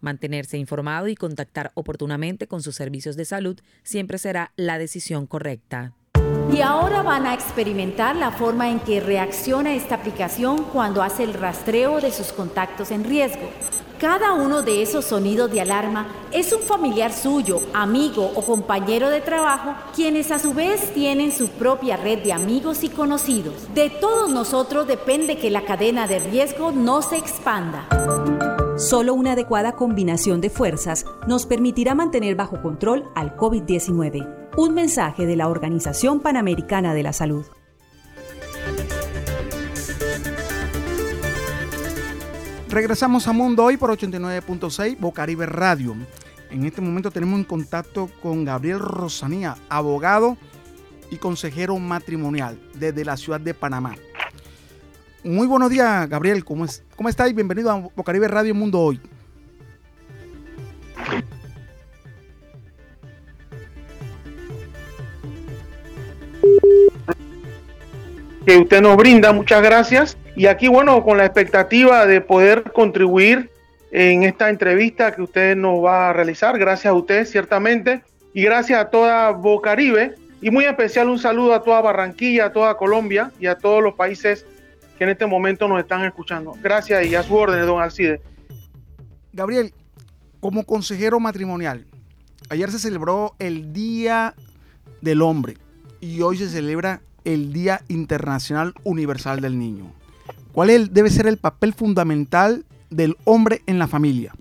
Mantenerse 0.00 0.58
informado 0.58 1.08
y 1.08 1.14
contactar 1.14 1.70
oportunamente 1.74 2.48
con 2.48 2.62
sus 2.62 2.74
servicios 2.74 3.16
de 3.16 3.24
salud 3.24 3.60
siempre 3.82 4.18
será 4.18 4.52
la 4.56 4.78
decisión 4.78 5.26
correcta. 5.26 5.94
Y 6.52 6.60
ahora 6.62 7.02
van 7.02 7.26
a 7.26 7.34
experimentar 7.34 8.16
la 8.16 8.30
forma 8.30 8.70
en 8.70 8.80
que 8.80 9.00
reacciona 9.00 9.74
esta 9.74 9.96
aplicación 9.96 10.64
cuando 10.64 11.02
hace 11.02 11.22
el 11.22 11.34
rastreo 11.34 12.00
de 12.00 12.10
sus 12.10 12.32
contactos 12.32 12.90
en 12.90 13.04
riesgo. 13.04 13.48
Cada 14.00 14.32
uno 14.32 14.62
de 14.62 14.80
esos 14.80 15.04
sonidos 15.04 15.50
de 15.50 15.60
alarma 15.60 16.06
es 16.30 16.52
un 16.52 16.60
familiar 16.60 17.12
suyo, 17.12 17.60
amigo 17.74 18.30
o 18.34 18.42
compañero 18.42 19.10
de 19.10 19.20
trabajo, 19.20 19.74
quienes 19.94 20.30
a 20.30 20.38
su 20.38 20.54
vez 20.54 20.94
tienen 20.94 21.32
su 21.32 21.48
propia 21.48 21.96
red 21.96 22.20
de 22.22 22.32
amigos 22.32 22.84
y 22.84 22.90
conocidos. 22.90 23.54
De 23.74 23.90
todos 23.90 24.30
nosotros 24.30 24.86
depende 24.86 25.36
que 25.36 25.50
la 25.50 25.62
cadena 25.62 26.06
de 26.06 26.20
riesgo 26.20 26.70
no 26.70 27.02
se 27.02 27.16
expanda. 27.16 27.88
Solo 28.78 29.14
una 29.14 29.32
adecuada 29.32 29.72
combinación 29.72 30.40
de 30.40 30.50
fuerzas 30.50 31.04
nos 31.26 31.46
permitirá 31.46 31.96
mantener 31.96 32.36
bajo 32.36 32.62
control 32.62 33.10
al 33.16 33.36
COVID-19. 33.36 34.52
Un 34.56 34.72
mensaje 34.72 35.26
de 35.26 35.34
la 35.34 35.48
Organización 35.48 36.20
Panamericana 36.20 36.94
de 36.94 37.02
la 37.02 37.12
Salud. 37.12 37.44
Regresamos 42.68 43.26
a 43.26 43.32
Mundo 43.32 43.64
Hoy 43.64 43.76
por 43.78 43.90
89.6 43.90 44.96
Bocaribe 45.00 45.46
Radio. 45.46 45.96
En 46.52 46.64
este 46.64 46.80
momento 46.80 47.10
tenemos 47.10 47.36
en 47.40 47.44
contacto 47.46 48.08
con 48.22 48.44
Gabriel 48.44 48.78
Rosanía, 48.78 49.56
abogado 49.68 50.36
y 51.10 51.16
consejero 51.16 51.76
matrimonial 51.80 52.60
desde 52.74 53.04
la 53.04 53.16
ciudad 53.16 53.40
de 53.40 53.54
Panamá. 53.54 53.96
Muy 55.24 55.48
buenos 55.48 55.70
días, 55.70 56.08
Gabriel. 56.08 56.44
¿Cómo, 56.44 56.64
es, 56.64 56.84
cómo 56.96 57.08
estáis? 57.08 57.34
Bienvenido 57.34 57.70
a 57.70 57.76
Bocaribe 57.94 58.28
Radio 58.28 58.54
Mundo 58.54 58.80
Hoy. 58.80 59.00
que 68.46 68.56
usted 68.56 68.80
nos 68.80 68.96
brinda. 68.96 69.30
Muchas 69.32 69.62
gracias. 69.62 70.16
Y 70.34 70.46
aquí, 70.46 70.68
bueno, 70.68 71.02
con 71.04 71.18
la 71.18 71.26
expectativa 71.26 72.06
de 72.06 72.22
poder 72.22 72.72
contribuir 72.72 73.50
en 73.90 74.22
esta 74.22 74.48
entrevista 74.48 75.12
que 75.12 75.20
usted 75.20 75.54
nos 75.54 75.84
va 75.84 76.08
a 76.08 76.12
realizar. 76.14 76.58
Gracias 76.58 76.90
a 76.90 76.94
usted, 76.94 77.26
ciertamente. 77.26 78.02
Y 78.32 78.44
gracias 78.44 78.80
a 78.80 78.88
toda 78.88 79.30
Bocaribe 79.32 80.14
Y 80.40 80.50
muy 80.50 80.64
especial 80.64 81.08
un 81.08 81.18
saludo 81.18 81.52
a 81.54 81.62
toda 81.62 81.80
Barranquilla, 81.80 82.46
a 82.46 82.52
toda 82.52 82.76
Colombia 82.76 83.32
y 83.40 83.46
a 83.46 83.56
todos 83.56 83.82
los 83.82 83.94
países 83.94 84.46
que 84.98 85.04
en 85.04 85.10
este 85.10 85.26
momento 85.26 85.68
nos 85.68 85.78
están 85.78 86.04
escuchando. 86.04 86.54
Gracias 86.60 87.06
y 87.06 87.14
a 87.14 87.22
su 87.22 87.34
orden, 87.34 87.64
don 87.64 87.80
Alcide. 87.80 88.20
Gabriel, 89.32 89.72
como 90.40 90.64
consejero 90.64 91.20
matrimonial, 91.20 91.86
ayer 92.50 92.70
se 92.72 92.80
celebró 92.80 93.34
el 93.38 93.72
Día 93.72 94.34
del 95.00 95.22
Hombre 95.22 95.56
y 96.00 96.20
hoy 96.22 96.36
se 96.36 96.48
celebra 96.48 97.00
el 97.24 97.52
Día 97.52 97.82
Internacional 97.88 98.74
Universal 98.82 99.40
del 99.40 99.58
Niño. 99.58 99.92
¿Cuál 100.52 100.92
debe 100.92 101.10
ser 101.10 101.28
el 101.28 101.36
papel 101.36 101.72
fundamental 101.74 102.64
del 102.90 103.16
hombre 103.24 103.62
en 103.66 103.78
la 103.78 103.86
familia? 103.86 104.34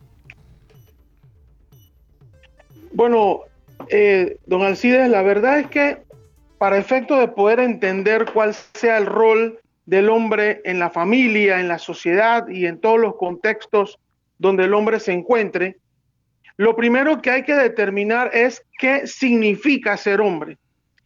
Bueno, 2.94 3.42
eh, 3.90 4.38
don 4.48 4.64
Alcides, 4.64 5.10
la 5.10 5.22
verdad 5.22 5.60
es 5.60 5.68
que 5.68 6.00
para 6.58 6.80
efecto 6.80 7.20
de 7.20 7.28
poder 7.28 7.60
entender 7.60 8.26
cuál 8.34 8.56
sea 8.56 8.98
el 8.98 9.06
rol 9.06 9.60
del 9.88 10.10
hombre 10.10 10.62
en 10.65 10.79
la 10.79 10.89
familia, 10.89 11.60
en 11.60 11.70
la 11.70 11.79
sociedad 11.79 12.48
y 12.50 12.65
en 12.67 12.79
todos 12.79 13.00
los 13.00 13.15
contextos 13.15 13.98
donde 14.38 14.65
el 14.65 14.74
hombre 14.74 15.00
se 15.00 15.13
encuentre, 15.13 15.77
lo 16.58 16.75
primero 16.75 17.22
que 17.22 17.32
hay 17.32 17.44
que 17.44 17.56
determinar 17.56 18.29
es 18.34 18.62
qué 18.77 19.08
significa 19.08 19.96
ser 19.96 20.20
hombre. 20.20 20.58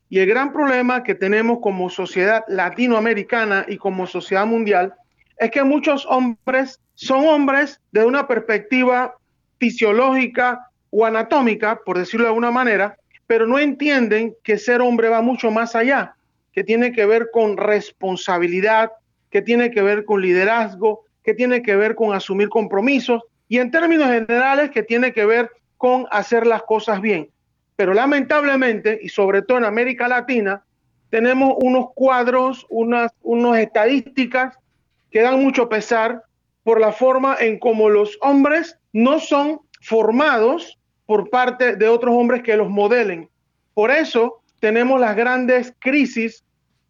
Y 0.09 0.19
el 0.19 0.25
gran 0.25 0.51
problema 0.51 1.03
que 1.03 1.13
tenemos 1.13 1.59
como 1.61 1.89
sociedad 1.89 2.43
latinoamericana 2.47 3.65
y 3.67 3.77
como 3.77 4.07
sociedad 4.07 4.45
mundial 4.45 4.93
es 5.37 5.51
que 5.51 5.63
muchos 5.63 6.05
hombres 6.07 6.79
son 6.95 7.27
hombres 7.27 7.79
de 7.91 8.03
una 8.03 8.27
perspectiva 8.27 9.15
fisiológica 9.59 10.67
o 10.89 11.05
anatómica, 11.05 11.79
por 11.85 11.99
decirlo 11.99 12.25
de 12.25 12.29
alguna 12.29 12.51
manera, 12.51 12.97
pero 13.27 13.45
no 13.45 13.59
entienden 13.59 14.33
que 14.43 14.57
ser 14.57 14.81
hombre 14.81 15.07
va 15.07 15.21
mucho 15.21 15.51
más 15.51 15.75
allá, 15.75 16.15
que 16.53 16.63
tiene 16.63 16.91
que 16.91 17.05
ver 17.05 17.29
con 17.31 17.57
responsabilidad, 17.57 18.91
que 19.29 19.41
tiene 19.41 19.71
que 19.71 19.81
ver 19.81 20.05
con 20.05 20.21
liderazgo, 20.21 21.05
que 21.23 21.33
tiene 21.33 21.61
que 21.61 21.75
ver 21.75 21.95
con 21.95 22.13
asumir 22.13 22.49
compromisos 22.49 23.23
y 23.47 23.59
en 23.59 23.71
términos 23.71 24.09
generales 24.09 24.71
que 24.71 24.83
tiene 24.83 25.13
que 25.13 25.25
ver 25.25 25.49
con 25.77 26.07
hacer 26.11 26.45
las 26.45 26.63
cosas 26.63 27.01
bien. 27.01 27.29
Pero 27.75 27.93
lamentablemente, 27.93 28.99
y 29.01 29.09
sobre 29.09 29.41
todo 29.41 29.57
en 29.57 29.65
América 29.65 30.07
Latina, 30.07 30.63
tenemos 31.09 31.55
unos 31.61 31.87
cuadros, 31.93 32.65
unas, 32.69 33.11
unas 33.21 33.59
estadísticas 33.59 34.57
que 35.09 35.21
dan 35.21 35.41
mucho 35.41 35.67
pesar 35.67 36.23
por 36.63 36.79
la 36.79 36.91
forma 36.91 37.35
en 37.39 37.59
cómo 37.59 37.89
los 37.89 38.17
hombres 38.21 38.77
no 38.93 39.19
son 39.19 39.61
formados 39.81 40.77
por 41.05 41.29
parte 41.29 41.75
de 41.75 41.87
otros 41.89 42.15
hombres 42.15 42.43
que 42.43 42.55
los 42.55 42.69
modelen. 42.69 43.29
Por 43.73 43.91
eso 43.91 44.40
tenemos 44.61 45.01
las 45.01 45.15
grandes 45.15 45.73
crisis 45.79 46.45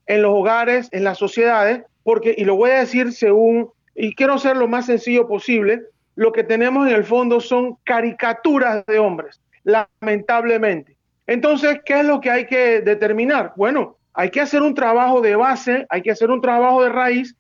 en 0.06 0.22
los 0.22 0.32
hogares, 0.32 0.90
en 0.92 1.06
las 1.06 1.18
sociedades, 1.18 1.82
porque, 2.04 2.36
y 2.38 2.44
lo 2.44 2.56
voy 2.56 2.72
a 2.72 2.80
decir 2.80 3.14
según, 3.14 3.70
y 3.96 4.14
quiero 4.14 4.38
ser 4.38 4.58
lo 4.58 4.68
más 4.68 4.86
sencillo 4.86 5.28
posible, 5.28 5.82
lo 6.16 6.34
que 6.34 6.44
tenemos 6.44 6.88
en 6.88 6.96
el 6.96 7.06
fondo 7.06 7.40
son 7.40 7.78
caricaturas 7.86 8.86
de 8.86 9.00
hombres, 9.00 9.42
lamentablemente. 9.64 10.98
Entonces, 11.28 11.80
¿qué 11.86 12.02
es 12.02 12.06
lo 12.06 12.20
que 12.20 12.30
hay 12.30 12.46
que 12.46 12.82
determinar? 12.82 13.54
Bueno, 13.56 13.96
hay 14.14 14.30
que 14.30 14.42
hacer 14.42 14.62
un 14.62 14.76
trabajo 14.76 15.22
de 15.22 15.38
base, 15.38 15.86
hay 15.90 16.02
que 16.02 16.12
hacer 16.12 16.30
un 16.30 16.42
trabajo 16.42 16.84
de 16.84 16.90
raíz 16.90 17.36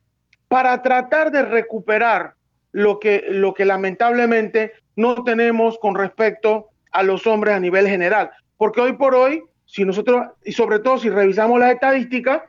para 0.47 0.81
tratar 0.81 1.31
de 1.31 1.41
recuperar 1.41 2.35
lo 2.71 2.99
que, 2.99 3.25
lo 3.27 3.53
que 3.53 3.65
lamentablemente 3.65 4.71
no 4.95 5.25
tenemos 5.25 5.77
con 5.79 5.95
respecto 5.95 6.69
a 6.91 7.03
los 7.03 7.27
hombres 7.27 7.53
a 7.53 7.59
nivel 7.59 7.87
general. 7.87 8.31
Porque 8.55 8.79
hoy 8.79 8.93
por 8.93 9.13
hoy, 9.13 9.43
si 9.71 9.85
nosotros, 9.85 10.27
y 10.43 10.51
sobre 10.51 10.79
todo 10.79 10.97
si 10.97 11.09
revisamos 11.09 11.57
las 11.57 11.71
estadísticas, 11.71 12.41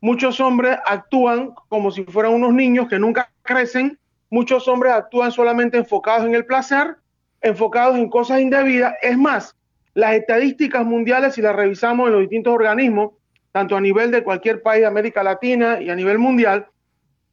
muchos 0.00 0.38
hombres 0.38 0.78
actúan 0.86 1.52
como 1.68 1.90
si 1.90 2.04
fueran 2.04 2.34
unos 2.34 2.52
niños 2.52 2.86
que 2.86 3.00
nunca 3.00 3.32
crecen, 3.42 3.98
muchos 4.30 4.68
hombres 4.68 4.92
actúan 4.92 5.32
solamente 5.32 5.76
enfocados 5.76 6.24
en 6.24 6.36
el 6.36 6.46
placer, 6.46 6.94
enfocados 7.40 7.98
en 7.98 8.08
cosas 8.08 8.40
indebidas. 8.40 8.94
Es 9.02 9.18
más, 9.18 9.56
las 9.94 10.14
estadísticas 10.14 10.86
mundiales, 10.86 11.34
si 11.34 11.42
las 11.42 11.56
revisamos 11.56 12.06
en 12.06 12.12
los 12.12 12.20
distintos 12.20 12.54
organismos, 12.54 13.10
tanto 13.50 13.76
a 13.76 13.80
nivel 13.80 14.12
de 14.12 14.22
cualquier 14.22 14.62
país 14.62 14.82
de 14.82 14.86
América 14.86 15.24
Latina 15.24 15.80
y 15.80 15.90
a 15.90 15.96
nivel 15.96 16.18
mundial, 16.18 16.68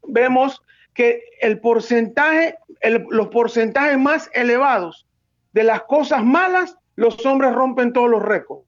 vemos 0.08 0.64
que 0.96 1.22
el 1.40 1.60
porcentaje, 1.60 2.56
los 3.12 3.28
porcentajes 3.28 4.00
más 4.00 4.28
elevados 4.34 5.06
de 5.54 5.66
las 5.66 5.84
cosas 5.84 6.24
malas, 6.24 6.80
los 6.96 7.24
hombres 7.28 7.54
rompen 7.54 7.94
todos 7.94 8.10
los 8.10 8.24
récords. 8.24 8.66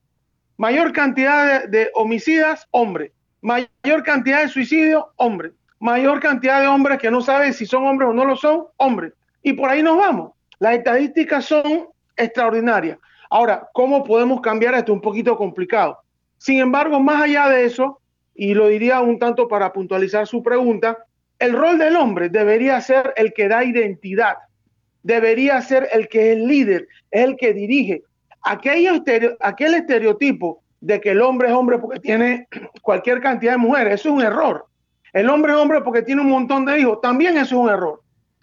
Mayor 0.58 0.92
cantidad 0.92 1.68
de, 1.68 1.90
homicidas, 1.94 2.68
hombre. 2.72 3.14
Mayor 3.42 4.04
cantidad 4.04 4.42
de 4.42 4.50
suicidios, 4.50 5.06
hombre. 5.16 5.52
Mayor 5.80 6.20
cantidad 6.20 6.62
de 6.62 6.68
hombres 6.68 6.98
que 6.98 7.12
no 7.12 7.22
saben 7.22 7.54
si 7.54 7.66
son 7.66 7.86
hombres 7.86 8.10
o 8.10 8.14
no 8.14 8.26
lo 8.26 8.36
son, 8.36 8.66
hombre. 8.78 9.14
Y 9.44 9.54
por 9.54 9.70
ahí 9.70 9.84
nos 9.84 9.98
vamos. 9.98 10.32
Las 10.60 10.74
estadísticas 10.74 11.46
son 11.46 11.88
extraordinarias. 12.16 12.98
Ahora, 13.30 13.70
¿cómo 13.74 14.04
podemos 14.04 14.42
cambiar 14.42 14.74
esto? 14.74 14.94
Un 14.94 15.02
poquito 15.02 15.38
complicado. 15.38 16.00
Sin 16.40 16.60
embargo, 16.60 17.00
más 17.00 17.22
allá 17.24 17.50
de 17.50 17.66
eso, 17.66 18.02
y 18.34 18.56
lo 18.56 18.68
diría 18.68 19.02
un 19.02 19.20
tanto 19.20 19.48
para 19.48 19.72
puntualizar 19.72 20.26
su 20.26 20.42
pregunta, 20.42 20.98
el 21.38 21.54
rol 21.54 21.78
del 21.78 21.96
hombre 21.96 22.30
debería 22.30 22.82
ser 22.82 23.14
el 23.16 23.34
que 23.34 23.48
da 23.48 23.64
identidad, 23.64 24.38
debería 25.04 25.62
ser 25.62 25.88
el 25.92 26.08
que 26.08 26.32
es 26.32 26.40
líder, 26.40 26.88
es 27.12 27.24
el 27.24 27.38
que 27.38 27.54
dirige. 27.54 28.04
Aquel, 28.50 29.76
estereotipo 29.76 30.64
de 30.80 31.02
que 31.02 31.12
el 31.12 31.22
hombre 31.22 31.50
es 31.50 31.54
hombre 31.54 31.80
porque 31.80 32.00
tiene 32.00 32.48
cualquier 32.82 33.22
cantidad 33.22 33.54
de 33.54 33.58
mujeres, 33.58 33.96
eso 33.96 34.10
es 34.10 34.16
un 34.16 34.22
error. 34.22 34.66
El 35.14 35.30
hombre 35.30 35.54
es 35.54 35.58
hombre 35.58 35.82
porque 35.82 36.02
tiene 36.02 36.22
un 36.22 36.30
montón 36.30 36.66
de 36.66 36.80
hijos, 36.80 37.00
también 37.02 37.38
eso 37.38 37.56
es 37.56 37.62
un 37.62 37.70
error. 37.70 38.02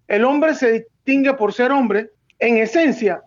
El 0.09 0.25
hombre 0.25 0.55
se 0.55 0.73
distingue 0.73 1.35
por 1.35 1.53
ser 1.53 1.73
hombre 1.73 2.11
en 2.39 2.59
esencia, 2.59 3.23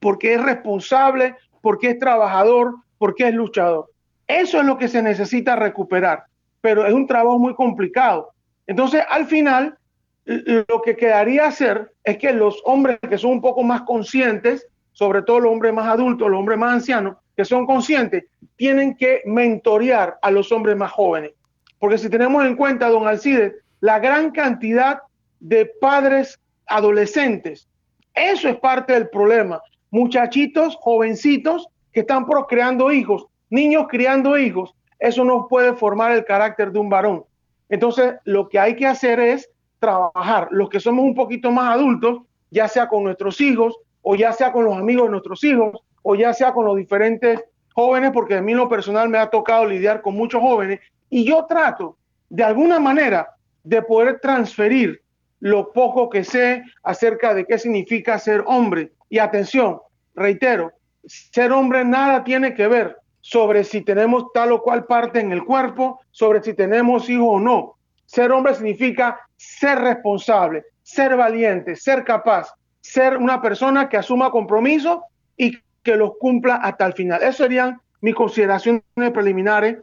porque 0.00 0.34
es 0.34 0.42
responsable, 0.42 1.34
porque 1.60 1.90
es 1.90 1.98
trabajador, 1.98 2.74
porque 2.98 3.28
es 3.28 3.34
luchador. 3.34 3.86
Eso 4.26 4.60
es 4.60 4.66
lo 4.66 4.76
que 4.76 4.88
se 4.88 5.02
necesita 5.02 5.56
recuperar, 5.56 6.24
pero 6.60 6.84
es 6.84 6.92
un 6.92 7.06
trabajo 7.06 7.38
muy 7.38 7.54
complicado 7.54 8.32
entonces, 8.66 9.02
al 9.08 9.26
final, 9.26 9.78
lo 10.24 10.82
que 10.82 10.96
quedaría 10.96 11.46
hacer 11.46 11.92
es 12.04 12.18
que 12.18 12.32
los 12.32 12.60
hombres 12.64 12.98
que 13.08 13.18
son 13.18 13.32
un 13.32 13.40
poco 13.40 13.62
más 13.62 13.82
conscientes, 13.82 14.66
sobre 14.96 15.20
todo 15.20 15.40
los 15.40 15.52
hombres 15.52 15.74
más 15.74 15.88
adultos, 15.88 16.30
los 16.30 16.38
hombres 16.38 16.58
más 16.58 16.72
ancianos, 16.72 17.18
que 17.36 17.44
son 17.44 17.66
conscientes, 17.66 18.24
tienen 18.56 18.96
que 18.96 19.20
mentorear 19.26 20.18
a 20.22 20.30
los 20.30 20.50
hombres 20.50 20.74
más 20.74 20.90
jóvenes. 20.90 21.32
Porque 21.78 21.98
si 21.98 22.08
tenemos 22.08 22.46
en 22.46 22.56
cuenta, 22.56 22.88
don 22.88 23.06
Alcides, 23.06 23.52
la 23.80 23.98
gran 23.98 24.30
cantidad 24.30 25.02
de 25.38 25.66
padres 25.82 26.40
adolescentes, 26.66 27.68
eso 28.14 28.48
es 28.48 28.56
parte 28.56 28.94
del 28.94 29.10
problema. 29.10 29.60
Muchachitos, 29.90 30.76
jovencitos 30.80 31.68
que 31.92 32.00
están 32.00 32.24
procreando 32.24 32.90
hijos, 32.90 33.26
niños 33.50 33.88
criando 33.90 34.38
hijos, 34.38 34.74
eso 34.98 35.24
no 35.24 35.46
puede 35.46 35.74
formar 35.74 36.12
el 36.12 36.24
carácter 36.24 36.72
de 36.72 36.78
un 36.78 36.88
varón. 36.88 37.26
Entonces, 37.68 38.14
lo 38.24 38.48
que 38.48 38.58
hay 38.58 38.74
que 38.74 38.86
hacer 38.86 39.20
es 39.20 39.50
trabajar. 39.78 40.48
Los 40.52 40.70
que 40.70 40.80
somos 40.80 41.04
un 41.04 41.14
poquito 41.14 41.50
más 41.50 41.74
adultos, 41.74 42.22
ya 42.50 42.66
sea 42.66 42.88
con 42.88 43.04
nuestros 43.04 43.42
hijos, 43.42 43.76
o 44.08 44.14
ya 44.14 44.32
sea 44.32 44.52
con 44.52 44.64
los 44.64 44.76
amigos 44.76 45.06
de 45.06 45.10
nuestros 45.10 45.42
hijos, 45.42 45.80
o 46.02 46.14
ya 46.14 46.32
sea 46.32 46.52
con 46.52 46.64
los 46.64 46.76
diferentes 46.76 47.42
jóvenes, 47.74 48.12
porque 48.12 48.36
a 48.36 48.40
mí 48.40 48.54
lo 48.54 48.68
personal 48.68 49.08
me 49.08 49.18
ha 49.18 49.28
tocado 49.28 49.66
lidiar 49.66 50.00
con 50.00 50.14
muchos 50.14 50.40
jóvenes, 50.40 50.78
y 51.10 51.24
yo 51.24 51.44
trato 51.46 51.96
de 52.28 52.44
alguna 52.44 52.78
manera 52.78 53.34
de 53.64 53.82
poder 53.82 54.20
transferir 54.20 55.02
lo 55.40 55.72
poco 55.72 56.08
que 56.08 56.22
sé 56.22 56.62
acerca 56.84 57.34
de 57.34 57.46
qué 57.46 57.58
significa 57.58 58.16
ser 58.20 58.44
hombre. 58.46 58.92
Y 59.08 59.18
atención, 59.18 59.80
reitero, 60.14 60.70
ser 61.04 61.50
hombre 61.50 61.84
nada 61.84 62.22
tiene 62.22 62.54
que 62.54 62.68
ver 62.68 62.96
sobre 63.20 63.64
si 63.64 63.82
tenemos 63.82 64.26
tal 64.32 64.52
o 64.52 64.62
cual 64.62 64.84
parte 64.84 65.18
en 65.18 65.32
el 65.32 65.44
cuerpo, 65.44 65.98
sobre 66.12 66.40
si 66.44 66.54
tenemos 66.54 67.10
hijos 67.10 67.26
o 67.28 67.40
no. 67.40 67.74
Ser 68.04 68.30
hombre 68.30 68.54
significa 68.54 69.18
ser 69.34 69.80
responsable, 69.80 70.62
ser 70.84 71.16
valiente, 71.16 71.74
ser 71.74 72.04
capaz, 72.04 72.54
ser 72.86 73.16
una 73.16 73.42
persona 73.42 73.88
que 73.88 73.96
asuma 73.96 74.30
compromisos 74.30 75.00
y 75.36 75.58
que 75.82 75.96
los 75.96 76.12
cumpla 76.18 76.56
hasta 76.56 76.86
el 76.86 76.92
final. 76.92 77.20
Esas 77.20 77.36
serían 77.36 77.80
mis 78.00 78.14
consideraciones 78.14 78.82
preliminares 79.12 79.78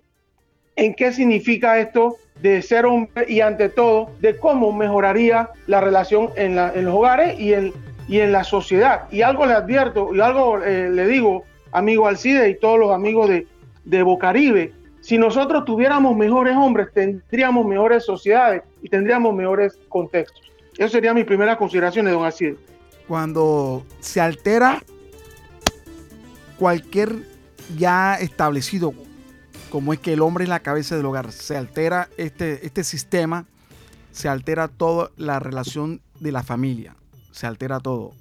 en 0.76 0.94
qué 0.94 1.12
significa 1.12 1.80
esto 1.80 2.16
de 2.42 2.62
ser 2.62 2.86
hombre 2.86 3.26
y 3.28 3.42
ante 3.42 3.70
todo 3.70 4.10
de 4.20 4.38
cómo 4.38 4.72
mejoraría 4.72 5.50
la 5.68 5.82
relación 5.82 6.30
en, 6.36 6.56
los 6.56 6.96
hogares 6.96 7.38
y 7.40 7.54
en, 7.54 7.74
en 8.10 8.32
la 8.32 8.44
sociedad. 8.44 9.04
Y 9.12 9.22
algo 9.22 9.46
le 9.46 9.54
advierto 9.54 10.16
y 10.16 10.22
algo 10.22 10.64
eh, 10.64 10.90
le 10.90 11.06
digo 11.06 11.44
amigo 11.74 12.08
Alcide 12.08 12.50
y 12.50 12.60
todos 12.60 12.80
los 12.80 12.92
amigos 12.92 13.30
de, 13.30 13.48
de 13.84 14.02
Bocaribe. 14.02 14.72
Si 15.02 15.18
nosotros 15.18 15.66
tuviéramos 15.66 16.16
mejores 16.16 16.56
hombres, 16.56 16.88
tendríamos 16.94 17.66
mejores 17.66 18.06
sociedades 18.06 18.64
y 18.82 18.88
tendríamos 18.88 19.36
mejores 19.36 19.78
contextos. 19.90 20.42
Eso 20.78 20.90
sería 20.90 21.14
mi 21.14 21.26
primera 21.26 21.58
consideración, 21.58 22.06
don 22.06 22.24
Alcide. 22.24 22.56
Cuando 23.08 23.86
se 24.00 24.22
altera 24.22 24.84
cualquier 26.58 27.28
ya 27.78 28.16
establecido 28.16 28.94
como 29.74 29.92
es 29.92 29.98
que 29.98 30.14
el 30.14 30.22
hombre 30.22 30.44
es 30.44 30.50
la 30.52 30.60
cabeza 30.60 30.96
del 30.96 31.08
hogar. 31.08 31.32
Se 31.32 31.58
altera 31.58 32.08
este, 32.18 32.64
este 32.64 32.84
sistema, 32.84 33.48
se 34.12 34.30
altera 34.30 34.68
toda 34.68 35.10
la 35.18 35.40
relación 35.40 36.00
de 36.20 36.32
la 36.32 36.44
familia, 36.44 36.96
se 37.32 37.48
altera 37.48 37.80
todo. 37.80 38.12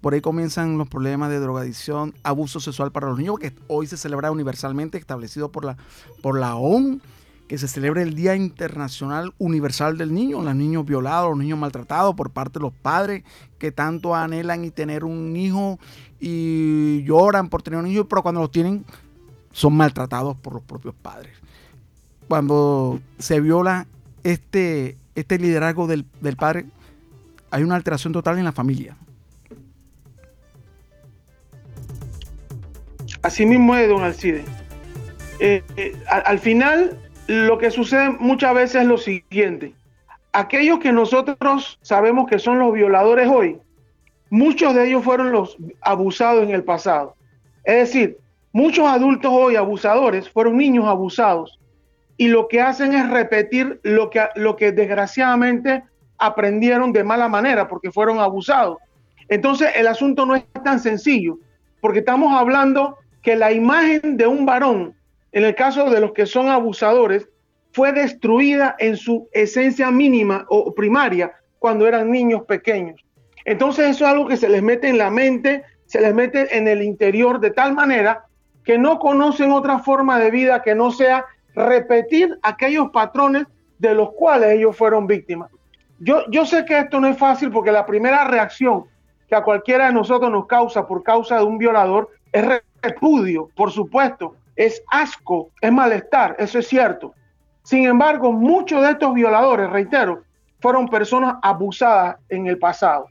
Por 0.00 0.12
ahí 0.12 0.20
comienzan 0.20 0.78
los 0.78 0.88
problemas 0.88 1.30
de 1.30 1.38
drogadicción, 1.38 2.14
abuso 2.24 2.58
sexual 2.58 2.90
para 2.90 3.06
los 3.06 3.16
niños, 3.16 3.38
que 3.38 3.54
hoy 3.68 3.86
se 3.86 3.96
celebra 3.96 4.32
universalmente, 4.32 4.98
establecido 4.98 5.52
por 5.52 5.64
la, 5.64 5.76
por 6.20 6.36
la 6.36 6.56
ONU, 6.56 7.00
que 7.52 7.58
se 7.58 7.68
celebra 7.68 8.00
el 8.00 8.14
Día 8.14 8.34
Internacional 8.34 9.34
Universal 9.36 9.98
del 9.98 10.14
Niño, 10.14 10.40
los 10.40 10.56
niños 10.56 10.86
violados, 10.86 11.28
los 11.28 11.38
niños 11.38 11.58
maltratados 11.58 12.14
por 12.14 12.30
parte 12.30 12.58
de 12.58 12.62
los 12.62 12.72
padres 12.72 13.24
que 13.58 13.70
tanto 13.70 14.16
anhelan 14.16 14.64
y 14.64 14.70
tener 14.70 15.04
un 15.04 15.36
hijo 15.36 15.78
y 16.18 17.02
lloran 17.02 17.50
por 17.50 17.62
tener 17.62 17.78
un 17.78 17.86
hijo, 17.88 18.08
pero 18.08 18.22
cuando 18.22 18.40
lo 18.40 18.48
tienen 18.48 18.86
son 19.50 19.76
maltratados 19.76 20.34
por 20.38 20.54
los 20.54 20.62
propios 20.62 20.94
padres. 20.94 21.30
Cuando 22.26 23.02
se 23.18 23.38
viola 23.40 23.86
este, 24.24 24.96
este 25.14 25.38
liderazgo 25.38 25.86
del, 25.86 26.06
del 26.22 26.36
padre, 26.36 26.64
hay 27.50 27.64
una 27.64 27.76
alteración 27.76 28.14
total 28.14 28.38
en 28.38 28.44
la 28.44 28.52
familia. 28.52 28.96
Así 33.20 33.44
mismo 33.44 33.76
es, 33.76 33.90
don 33.90 34.02
Alcide. 34.02 34.42
Eh, 35.38 35.62
eh, 35.76 36.02
al 36.08 36.38
final, 36.38 36.98
lo 37.26 37.58
que 37.58 37.70
sucede 37.70 38.10
muchas 38.10 38.54
veces 38.54 38.82
es 38.82 38.88
lo 38.88 38.98
siguiente. 38.98 39.74
Aquellos 40.32 40.78
que 40.78 40.92
nosotros 40.92 41.78
sabemos 41.82 42.28
que 42.28 42.38
son 42.38 42.58
los 42.58 42.72
violadores 42.72 43.28
hoy, 43.28 43.58
muchos 44.30 44.74
de 44.74 44.88
ellos 44.88 45.04
fueron 45.04 45.30
los 45.30 45.56
abusados 45.82 46.42
en 46.42 46.50
el 46.50 46.64
pasado. 46.64 47.14
Es 47.64 47.76
decir, 47.76 48.18
muchos 48.52 48.86
adultos 48.86 49.30
hoy 49.32 49.56
abusadores 49.56 50.28
fueron 50.28 50.56
niños 50.56 50.86
abusados 50.86 51.58
y 52.16 52.28
lo 52.28 52.48
que 52.48 52.60
hacen 52.60 52.94
es 52.94 53.08
repetir 53.10 53.80
lo 53.82 54.10
que, 54.10 54.22
lo 54.36 54.56
que 54.56 54.72
desgraciadamente 54.72 55.84
aprendieron 56.18 56.92
de 56.92 57.04
mala 57.04 57.28
manera 57.28 57.68
porque 57.68 57.90
fueron 57.90 58.20
abusados. 58.20 58.78
Entonces 59.28 59.70
el 59.76 59.86
asunto 59.86 60.26
no 60.26 60.34
es 60.34 60.44
tan 60.64 60.80
sencillo 60.80 61.38
porque 61.80 62.00
estamos 62.00 62.32
hablando 62.32 62.96
que 63.22 63.36
la 63.36 63.52
imagen 63.52 64.16
de 64.16 64.26
un 64.26 64.46
varón, 64.46 64.94
en 65.32 65.44
el 65.44 65.54
caso 65.54 65.90
de 65.90 66.00
los 66.00 66.12
que 66.12 66.26
son 66.26 66.48
abusadores, 66.48 67.28
fue 67.72 67.92
destruida 67.92 68.76
en 68.78 68.96
su 68.96 69.28
esencia 69.32 69.90
mínima 69.90 70.44
o 70.48 70.74
primaria 70.74 71.32
cuando 71.58 71.86
eran 71.86 72.10
niños 72.10 72.42
pequeños. 72.42 73.00
Entonces 73.44 73.88
eso 73.88 74.04
es 74.04 74.10
algo 74.10 74.28
que 74.28 74.36
se 74.36 74.48
les 74.48 74.62
mete 74.62 74.88
en 74.88 74.98
la 74.98 75.10
mente, 75.10 75.64
se 75.86 76.00
les 76.00 76.14
mete 76.14 76.56
en 76.56 76.68
el 76.68 76.82
interior 76.82 77.40
de 77.40 77.50
tal 77.50 77.72
manera 77.74 78.26
que 78.64 78.78
no 78.78 78.98
conocen 78.98 79.50
otra 79.50 79.78
forma 79.78 80.18
de 80.18 80.30
vida 80.30 80.62
que 80.62 80.74
no 80.74 80.90
sea 80.90 81.24
repetir 81.54 82.38
aquellos 82.42 82.90
patrones 82.90 83.46
de 83.78 83.94
los 83.94 84.12
cuales 84.12 84.52
ellos 84.52 84.76
fueron 84.76 85.06
víctimas. 85.06 85.50
Yo, 85.98 86.24
yo 86.30 86.46
sé 86.46 86.64
que 86.64 86.78
esto 86.78 87.00
no 87.00 87.08
es 87.08 87.18
fácil 87.18 87.50
porque 87.50 87.72
la 87.72 87.86
primera 87.86 88.24
reacción 88.24 88.84
que 89.28 89.34
a 89.34 89.42
cualquiera 89.42 89.86
de 89.86 89.92
nosotros 89.92 90.30
nos 90.30 90.46
causa 90.46 90.86
por 90.86 91.02
causa 91.02 91.38
de 91.38 91.44
un 91.44 91.58
violador 91.58 92.10
es 92.32 92.44
repudio, 92.82 93.48
por 93.56 93.70
supuesto, 93.70 94.36
es 94.56 94.82
asco, 94.88 95.50
es 95.60 95.72
malestar, 95.72 96.36
eso 96.38 96.58
es 96.58 96.68
cierto. 96.68 97.14
Sin 97.62 97.86
embargo, 97.86 98.32
muchos 98.32 98.82
de 98.82 98.90
estos 98.90 99.14
violadores, 99.14 99.70
reitero, 99.70 100.22
fueron 100.60 100.88
personas 100.88 101.36
abusadas 101.42 102.16
en 102.28 102.46
el 102.46 102.58
pasado. 102.58 103.06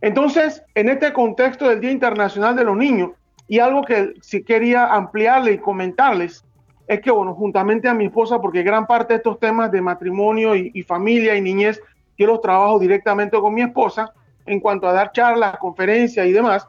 Entonces, 0.00 0.62
en 0.74 0.88
este 0.88 1.12
contexto 1.12 1.68
del 1.68 1.80
Día 1.80 1.90
Internacional 1.90 2.54
de 2.56 2.64
los 2.64 2.76
Niños, 2.76 3.10
y 3.48 3.58
algo 3.58 3.82
que 3.82 4.14
sí 4.20 4.42
quería 4.42 4.86
ampliarle 4.86 5.52
y 5.52 5.58
comentarles, 5.58 6.44
es 6.86 7.00
que, 7.00 7.10
bueno, 7.10 7.34
juntamente 7.34 7.88
a 7.88 7.94
mi 7.94 8.06
esposa, 8.06 8.40
porque 8.40 8.62
gran 8.62 8.86
parte 8.86 9.14
de 9.14 9.18
estos 9.18 9.38
temas 9.38 9.70
de 9.70 9.80
matrimonio 9.80 10.54
y, 10.54 10.82
familia 10.82 11.34
y 11.34 11.40
niñez, 11.40 11.80
yo 12.18 12.26
los 12.26 12.40
trabajo 12.40 12.78
directamente 12.78 13.38
con 13.38 13.54
mi 13.54 13.62
esposa, 13.62 14.12
en 14.46 14.60
cuanto 14.60 14.86
a 14.86 14.92
dar 14.92 15.12
charlas, 15.12 15.56
conferencias 15.56 16.26
y 16.26 16.32
demás, 16.32 16.68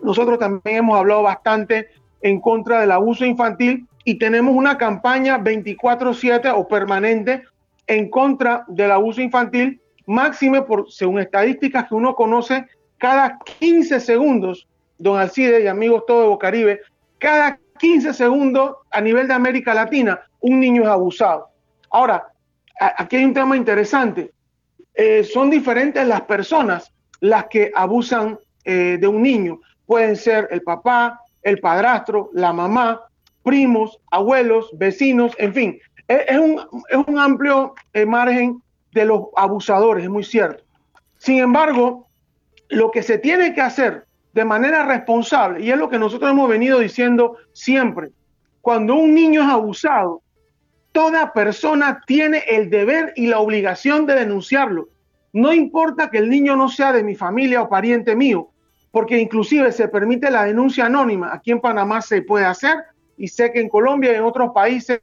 nosotros 0.00 0.38
también 0.38 0.78
hemos 0.78 0.98
hablado 0.98 1.22
bastante 1.22 1.88
en 2.20 2.40
contra 2.40 2.80
del 2.80 2.92
abuso 2.92 3.24
infantil 3.24 3.86
y 4.04 4.18
tenemos 4.18 4.54
una 4.54 4.78
campaña 4.78 5.38
24/7 5.38 6.50
o 6.54 6.66
permanente 6.68 7.42
en 7.86 8.10
contra 8.10 8.64
del 8.68 8.90
abuso 8.92 9.20
infantil, 9.20 9.80
máxime 10.06 10.62
por, 10.62 10.90
según 10.90 11.20
estadísticas 11.20 11.88
que 11.88 11.94
uno 11.94 12.14
conoce, 12.14 12.66
cada 12.98 13.38
15 13.58 14.00
segundos, 14.00 14.68
don 14.98 15.18
Alcide 15.18 15.62
y 15.62 15.66
amigos 15.66 16.04
todo 16.06 16.22
de 16.22 16.28
Bocaribe, 16.28 16.80
cada 17.18 17.58
15 17.78 18.14
segundos 18.14 18.76
a 18.90 19.00
nivel 19.00 19.28
de 19.28 19.34
América 19.34 19.74
Latina, 19.74 20.20
un 20.40 20.60
niño 20.60 20.82
es 20.82 20.88
abusado. 20.88 21.48
Ahora, 21.90 22.28
aquí 22.78 23.16
hay 23.16 23.24
un 23.24 23.34
tema 23.34 23.56
interesante. 23.56 24.32
Eh, 24.94 25.24
son 25.24 25.50
diferentes 25.50 26.06
las 26.06 26.22
personas 26.22 26.92
las 27.20 27.46
que 27.46 27.70
abusan 27.74 28.38
eh, 28.64 28.98
de 29.00 29.06
un 29.06 29.22
niño. 29.22 29.60
Pueden 29.86 30.16
ser 30.16 30.48
el 30.50 30.62
papá, 30.62 31.20
el 31.46 31.60
padrastro, 31.60 32.30
la 32.34 32.52
mamá, 32.52 33.02
primos, 33.44 34.00
abuelos, 34.10 34.68
vecinos, 34.76 35.32
en 35.38 35.54
fin. 35.54 35.78
Es, 36.08 36.38
un, 36.38 36.60
es 36.90 37.06
un, 37.06 37.18
amplio 37.18 37.74
eh, 37.92 38.04
margen 38.04 38.60
de 38.92 39.04
los 39.04 39.26
abusadores, 39.36 40.02
es 40.02 40.10
muy 40.10 40.24
cierto. 40.24 40.64
Sin 41.18 41.38
embargo, 41.38 42.08
lo 42.68 42.90
que 42.90 43.04
se 43.04 43.18
tiene 43.18 43.54
que 43.54 43.60
hacer 43.60 44.06
de 44.32 44.44
manera 44.44 44.84
responsable, 44.86 45.64
y 45.64 45.70
es 45.70 45.78
lo 45.78 45.88
que 45.88 46.00
nosotros 46.00 46.28
hemos 46.28 46.48
venido 46.48 46.80
diciendo 46.80 47.36
siempre, 47.52 48.10
cuando 48.60 48.96
un 48.96 49.14
niño 49.14 49.42
es 49.42 49.48
abusado, 49.48 50.22
toda 50.90 51.32
persona 51.32 52.02
tiene 52.08 52.42
el 52.48 52.70
deber 52.70 53.12
y 53.14 53.28
la 53.28 53.38
obligación 53.38 54.04
de 54.06 54.14
denunciarlo. 54.14 54.88
No 55.32 55.52
importa 55.52 56.10
que 56.10 56.18
el 56.18 56.28
niño 56.28 56.56
no 56.56 56.68
sea 56.68 56.92
de 56.92 57.04
mi 57.04 57.14
familia 57.14 57.62
o 57.62 57.68
pariente 57.68 58.16
mío, 58.16 58.50
porque 58.96 59.20
inclusive 59.20 59.72
se 59.72 59.88
permite 59.88 60.30
la 60.30 60.44
denuncia 60.44 60.86
anónima. 60.86 61.34
Aquí 61.34 61.50
en 61.50 61.60
Panamá 61.60 62.00
se 62.00 62.22
puede 62.22 62.46
hacer 62.46 62.78
y 63.18 63.28
sé 63.28 63.52
que 63.52 63.60
en 63.60 63.68
Colombia 63.68 64.10
y 64.10 64.14
en 64.14 64.22
otros 64.22 64.52
países 64.54 64.98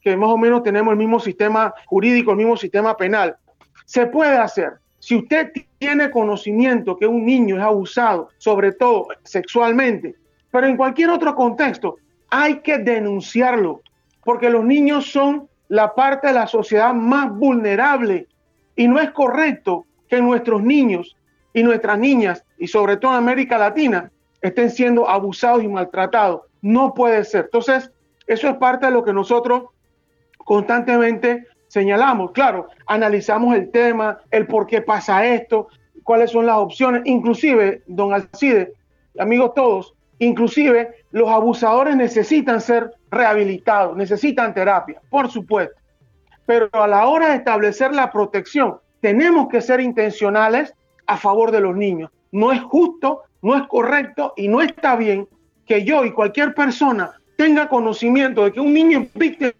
que 0.00 0.16
más 0.16 0.30
o 0.30 0.36
menos 0.36 0.64
tenemos 0.64 0.90
el 0.90 0.98
mismo 0.98 1.20
sistema 1.20 1.72
jurídico, 1.86 2.32
el 2.32 2.36
mismo 2.38 2.56
sistema 2.56 2.96
penal, 2.96 3.36
se 3.84 4.08
puede 4.08 4.36
hacer. 4.36 4.72
Si 4.98 5.14
usted 5.14 5.52
tiene 5.78 6.10
conocimiento 6.10 6.96
que 6.96 7.06
un 7.06 7.24
niño 7.24 7.58
es 7.58 7.62
abusado, 7.62 8.28
sobre 8.38 8.72
todo 8.72 9.06
sexualmente, 9.22 10.16
pero 10.50 10.66
en 10.66 10.76
cualquier 10.76 11.10
otro 11.10 11.36
contexto, 11.36 11.94
hay 12.30 12.58
que 12.58 12.78
denunciarlo, 12.78 13.82
porque 14.24 14.50
los 14.50 14.64
niños 14.64 15.12
son 15.12 15.48
la 15.68 15.94
parte 15.94 16.26
de 16.26 16.32
la 16.32 16.48
sociedad 16.48 16.92
más 16.92 17.32
vulnerable 17.32 18.26
y 18.74 18.88
no 18.88 18.98
es 18.98 19.12
correcto 19.12 19.86
que 20.08 20.20
nuestros 20.20 20.60
niños 20.60 21.16
y 21.52 21.62
nuestras 21.62 21.98
niñas, 21.98 22.44
y 22.58 22.66
sobre 22.66 22.96
todo 22.96 23.12
en 23.12 23.18
América 23.18 23.58
Latina, 23.58 24.10
estén 24.40 24.70
siendo 24.70 25.08
abusados 25.08 25.62
y 25.62 25.68
maltratados. 25.68 26.42
No 26.62 26.94
puede 26.94 27.24
ser. 27.24 27.46
Entonces, 27.46 27.90
eso 28.26 28.48
es 28.48 28.56
parte 28.56 28.86
de 28.86 28.92
lo 28.92 29.04
que 29.04 29.12
nosotros 29.12 29.64
constantemente 30.38 31.46
señalamos. 31.68 32.32
Claro, 32.32 32.68
analizamos 32.86 33.54
el 33.54 33.70
tema, 33.70 34.18
el 34.30 34.46
por 34.46 34.66
qué 34.66 34.82
pasa 34.82 35.26
esto, 35.26 35.68
cuáles 36.02 36.30
son 36.30 36.46
las 36.46 36.56
opciones. 36.56 37.02
Inclusive, 37.04 37.82
don 37.86 38.12
Alcide, 38.12 38.72
amigos 39.18 39.52
todos, 39.54 39.94
inclusive 40.18 40.94
los 41.10 41.28
abusadores 41.28 41.96
necesitan 41.96 42.60
ser 42.60 42.92
rehabilitados, 43.10 43.96
necesitan 43.96 44.54
terapia, 44.54 45.00
por 45.10 45.30
supuesto. 45.30 45.76
Pero 46.46 46.68
a 46.72 46.86
la 46.86 47.06
hora 47.06 47.30
de 47.30 47.36
establecer 47.36 47.94
la 47.94 48.10
protección, 48.10 48.78
tenemos 49.00 49.48
que 49.48 49.60
ser 49.60 49.80
intencionales 49.80 50.74
a 51.08 51.16
favor 51.16 51.50
de 51.50 51.60
los 51.60 51.74
niños. 51.74 52.10
No 52.30 52.52
es 52.52 52.60
justo, 52.60 53.22
no 53.42 53.56
es 53.56 53.66
correcto 53.66 54.34
y 54.36 54.46
no 54.46 54.60
está 54.60 54.94
bien 54.94 55.26
que 55.66 55.84
yo 55.84 56.04
y 56.04 56.12
cualquier 56.12 56.54
persona 56.54 57.10
tenga 57.36 57.68
conocimiento 57.68 58.44
de 58.44 58.52
que 58.52 58.60
un 58.60 58.72
niño 58.72 59.00
es 59.00 59.14
víctima 59.14 59.52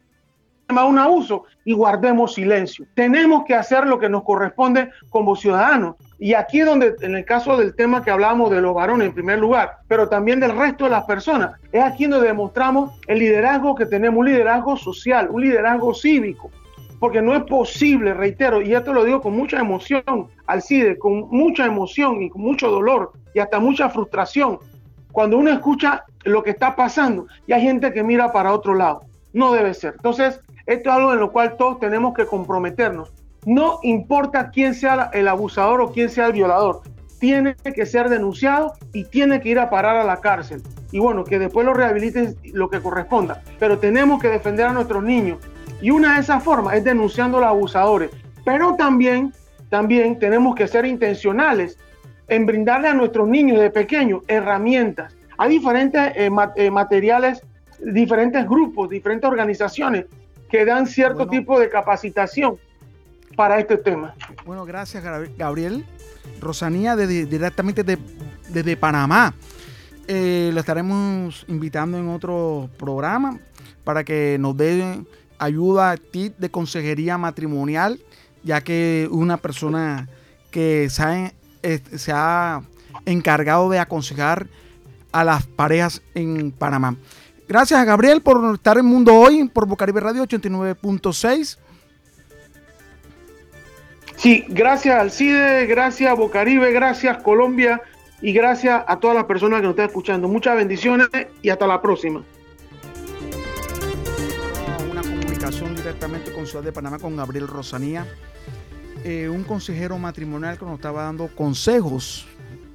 de 0.68 0.82
un 0.82 0.98
abuso 0.98 1.44
y 1.64 1.72
guardemos 1.72 2.34
silencio. 2.34 2.86
Tenemos 2.94 3.44
que 3.46 3.54
hacer 3.54 3.86
lo 3.86 3.98
que 3.98 4.08
nos 4.08 4.22
corresponde 4.22 4.90
como 5.08 5.34
ciudadanos. 5.34 5.96
Y 6.18 6.34
aquí 6.34 6.60
es 6.60 6.66
donde, 6.66 6.94
en 7.00 7.14
el 7.14 7.24
caso 7.24 7.56
del 7.56 7.74
tema 7.74 8.02
que 8.04 8.10
hablamos 8.10 8.50
de 8.50 8.60
los 8.60 8.74
varones 8.74 9.08
en 9.08 9.14
primer 9.14 9.38
lugar, 9.38 9.78
pero 9.86 10.08
también 10.08 10.40
del 10.40 10.56
resto 10.56 10.84
de 10.84 10.90
las 10.90 11.04
personas, 11.04 11.52
es 11.72 11.82
aquí 11.82 12.06
donde 12.06 12.26
demostramos 12.26 12.98
el 13.06 13.20
liderazgo 13.20 13.74
que 13.74 13.86
tenemos, 13.86 14.18
un 14.18 14.26
liderazgo 14.26 14.76
social, 14.76 15.28
un 15.30 15.42
liderazgo 15.42 15.94
cívico 15.94 16.50
porque 16.98 17.22
no 17.22 17.34
es 17.34 17.44
posible, 17.44 18.14
reitero, 18.14 18.60
y 18.60 18.74
esto 18.74 18.92
lo 18.92 19.04
digo 19.04 19.20
con 19.20 19.36
mucha 19.36 19.58
emoción, 19.58 20.28
Alcide, 20.46 20.98
con 20.98 21.28
mucha 21.30 21.66
emoción 21.66 22.22
y 22.22 22.30
con 22.30 22.42
mucho 22.42 22.70
dolor 22.70 23.12
y 23.34 23.38
hasta 23.38 23.60
mucha 23.60 23.88
frustración, 23.88 24.58
cuando 25.12 25.38
uno 25.38 25.50
escucha 25.50 26.04
lo 26.24 26.42
que 26.42 26.50
está 26.50 26.76
pasando 26.76 27.26
y 27.46 27.52
hay 27.52 27.62
gente 27.62 27.92
que 27.92 28.02
mira 28.02 28.32
para 28.32 28.52
otro 28.52 28.74
lado. 28.74 29.02
No 29.32 29.52
debe 29.52 29.74
ser. 29.74 29.94
Entonces, 29.96 30.40
esto 30.66 30.90
es 30.90 30.96
algo 30.96 31.12
en 31.12 31.20
lo 31.20 31.32
cual 31.32 31.56
todos 31.56 31.78
tenemos 31.78 32.14
que 32.14 32.26
comprometernos. 32.26 33.12
No 33.44 33.78
importa 33.82 34.50
quién 34.50 34.74
sea 34.74 35.10
el 35.12 35.28
abusador 35.28 35.80
o 35.80 35.92
quién 35.92 36.10
sea 36.10 36.26
el 36.26 36.32
violador, 36.32 36.82
tiene 37.18 37.54
que 37.54 37.86
ser 37.86 38.08
denunciado 38.08 38.74
y 38.92 39.04
tiene 39.04 39.40
que 39.40 39.50
ir 39.50 39.58
a 39.58 39.70
parar 39.70 39.96
a 39.96 40.04
la 40.04 40.18
cárcel. 40.18 40.62
y 40.90 40.98
bueno, 40.98 41.24
que 41.24 41.38
después 41.38 41.66
lo 41.66 41.74
rehabiliten 41.74 42.36
lo 42.54 42.70
que 42.70 42.80
corresponda. 42.80 43.42
Pero 43.58 43.78
tenemos 43.78 44.22
que 44.22 44.28
defender 44.28 44.66
a 44.66 44.72
nuestros 44.72 45.02
niños. 45.02 45.38
Y 45.80 45.90
una 45.90 46.14
de 46.14 46.20
esas 46.20 46.42
formas 46.42 46.74
es 46.74 46.84
denunciando 46.84 47.38
a 47.38 47.40
los 47.40 47.48
abusadores. 47.48 48.10
Pero 48.44 48.74
también, 48.76 49.32
también 49.68 50.18
tenemos 50.18 50.54
que 50.54 50.66
ser 50.66 50.84
intencionales 50.86 51.78
en 52.28 52.46
brindarle 52.46 52.88
a 52.88 52.94
nuestros 52.94 53.28
niños 53.28 53.60
de 53.60 53.70
pequeños 53.70 54.22
herramientas. 54.28 55.14
Hay 55.38 55.50
diferentes 55.50 56.00
eh, 56.16 56.30
eh, 56.56 56.70
materiales, 56.70 57.42
diferentes 57.80 58.46
grupos, 58.46 58.90
diferentes 58.90 59.28
organizaciones 59.28 60.06
que 60.50 60.64
dan 60.64 60.86
cierto 60.86 61.28
tipo 61.28 61.60
de 61.60 61.68
capacitación 61.68 62.56
para 63.36 63.58
este 63.58 63.76
tema. 63.76 64.14
Bueno, 64.44 64.64
gracias 64.64 65.04
Gabriel. 65.36 65.84
Rosanía 66.40 66.96
directamente 66.96 67.84
desde 68.48 68.76
Panamá. 68.76 69.34
Eh, 70.06 70.50
lo 70.54 70.60
estaremos 70.60 71.44
invitando 71.48 71.98
en 71.98 72.08
otro 72.08 72.70
programa 72.78 73.38
para 73.84 74.04
que 74.04 74.38
nos 74.40 74.56
dé 74.56 75.04
ayuda, 75.38 75.96
tip 75.96 76.36
de 76.38 76.50
consejería 76.50 77.18
matrimonial, 77.18 78.00
ya 78.42 78.60
que 78.60 79.08
una 79.10 79.36
persona 79.36 80.08
que 80.50 80.88
se 80.90 81.02
ha, 81.02 81.32
se 81.96 82.12
ha 82.12 82.62
encargado 83.06 83.70
de 83.70 83.78
aconsejar 83.78 84.48
a 85.12 85.24
las 85.24 85.46
parejas 85.46 86.02
en 86.14 86.50
Panamá. 86.50 86.96
Gracias 87.48 87.80
a 87.80 87.84
Gabriel 87.84 88.20
por 88.20 88.54
estar 88.54 88.76
en 88.78 88.84
Mundo 88.84 89.14
Hoy 89.14 89.48
por 89.48 89.66
Bocaribe 89.66 90.00
Radio 90.00 90.24
89.6. 90.24 91.58
Sí, 94.16 94.44
gracias 94.48 95.00
Alcide, 95.00 95.66
gracias 95.66 96.16
Bocaribe, 96.16 96.72
gracias 96.72 97.22
Colombia 97.22 97.80
y 98.20 98.32
gracias 98.32 98.82
a 98.86 98.98
todas 98.98 99.16
las 99.16 99.24
personas 99.24 99.60
que 99.60 99.62
nos 99.62 99.72
están 99.72 99.86
escuchando. 99.86 100.28
Muchas 100.28 100.56
bendiciones 100.56 101.08
y 101.40 101.50
hasta 101.50 101.66
la 101.66 101.80
próxima. 101.80 102.24
Directamente 105.88 106.32
con 106.32 106.46
Ciudad 106.46 106.62
de 106.62 106.70
Panamá 106.70 106.98
con 106.98 107.16
Gabriel 107.16 107.48
Rosanía, 107.48 108.06
eh, 109.04 109.26
un 109.30 109.42
consejero 109.42 109.96
matrimonial 109.96 110.58
que 110.58 110.66
nos 110.66 110.74
estaba 110.74 111.04
dando 111.04 111.28
consejos 111.28 112.26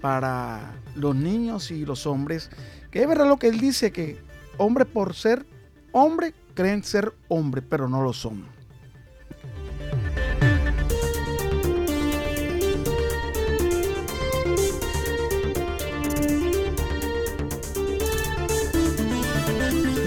para 0.02 0.74
los 0.96 1.16
niños 1.16 1.70
y 1.70 1.86
los 1.86 2.08
hombres, 2.08 2.50
que 2.90 3.04
es 3.04 3.08
verdad 3.08 3.28
lo 3.28 3.38
que 3.38 3.50
él 3.50 3.60
dice, 3.60 3.92
que 3.92 4.18
hombre 4.58 4.86
por 4.86 5.14
ser 5.14 5.46
hombre 5.92 6.34
creen 6.56 6.84
ser 6.84 7.14
hombre, 7.28 7.62
pero 7.62 7.88
no 7.88 8.02
lo 8.02 8.14
son. 8.14 8.52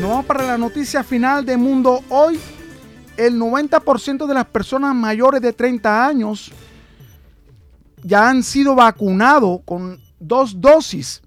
vamos 0.09 0.27
para 0.27 0.45
la 0.45 0.57
noticia 0.57 1.03
final 1.03 1.45
de 1.45 1.57
Mundo 1.57 2.01
Hoy. 2.09 2.39
El 3.17 3.41
90% 3.41 4.27
de 4.27 4.35
las 4.35 4.47
personas 4.47 4.95
mayores 4.95 5.41
de 5.41 5.53
30 5.53 6.07
años 6.07 6.53
ya 8.03 8.29
han 8.29 8.43
sido 8.43 8.75
vacunados 8.75 9.61
con 9.65 10.01
dos 10.21 10.61
dosis 10.61 11.23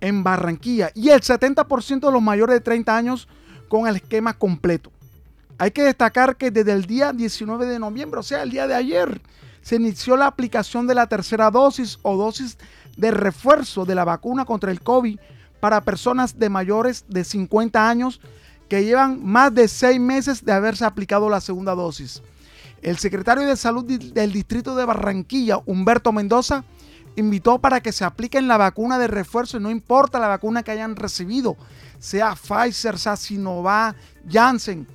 en 0.00 0.22
Barranquilla 0.22 0.90
y 0.94 1.10
el 1.10 1.20
70% 1.20 2.00
de 2.00 2.12
los 2.12 2.22
mayores 2.22 2.54
de 2.54 2.60
30 2.60 2.96
años 2.96 3.28
con 3.68 3.86
el 3.86 3.96
esquema 3.96 4.34
completo. 4.34 4.90
Hay 5.58 5.70
que 5.70 5.82
destacar 5.82 6.36
que 6.36 6.50
desde 6.50 6.72
el 6.72 6.86
día 6.86 7.12
19 7.12 7.66
de 7.66 7.78
noviembre, 7.78 8.20
o 8.20 8.22
sea, 8.22 8.42
el 8.42 8.50
día 8.50 8.66
de 8.66 8.74
ayer, 8.74 9.20
se 9.60 9.76
inició 9.76 10.16
la 10.16 10.26
aplicación 10.26 10.86
de 10.86 10.94
la 10.94 11.08
tercera 11.08 11.50
dosis 11.50 11.98
o 12.02 12.16
dosis 12.16 12.58
de 12.96 13.10
refuerzo 13.10 13.84
de 13.84 13.94
la 13.94 14.04
vacuna 14.04 14.44
contra 14.44 14.70
el 14.70 14.80
COVID 14.80 15.18
para 15.60 15.84
personas 15.84 16.38
de 16.38 16.48
mayores 16.48 17.04
de 17.08 17.24
50 17.24 17.88
años 17.88 18.20
que 18.68 18.84
llevan 18.84 19.24
más 19.24 19.54
de 19.54 19.68
seis 19.68 19.98
meses 19.98 20.44
de 20.44 20.52
haberse 20.52 20.84
aplicado 20.84 21.28
la 21.28 21.40
segunda 21.40 21.74
dosis. 21.74 22.22
El 22.82 22.98
secretario 22.98 23.46
de 23.46 23.56
Salud 23.56 23.84
del 23.84 24.32
Distrito 24.32 24.76
de 24.76 24.84
Barranquilla, 24.84 25.60
Humberto 25.66 26.12
Mendoza, 26.12 26.64
invitó 27.16 27.58
para 27.58 27.80
que 27.80 27.92
se 27.92 28.04
apliquen 28.04 28.46
la 28.46 28.56
vacuna 28.56 28.98
de 28.98 29.08
refuerzo 29.08 29.58
no 29.58 29.70
importa 29.70 30.20
la 30.20 30.28
vacuna 30.28 30.62
que 30.62 30.70
hayan 30.70 30.94
recibido, 30.94 31.56
sea 31.98 32.36
Pfizer, 32.36 32.98
sea 32.98 33.16
Sinovac, 33.16 33.96
Janssen. 34.28 34.86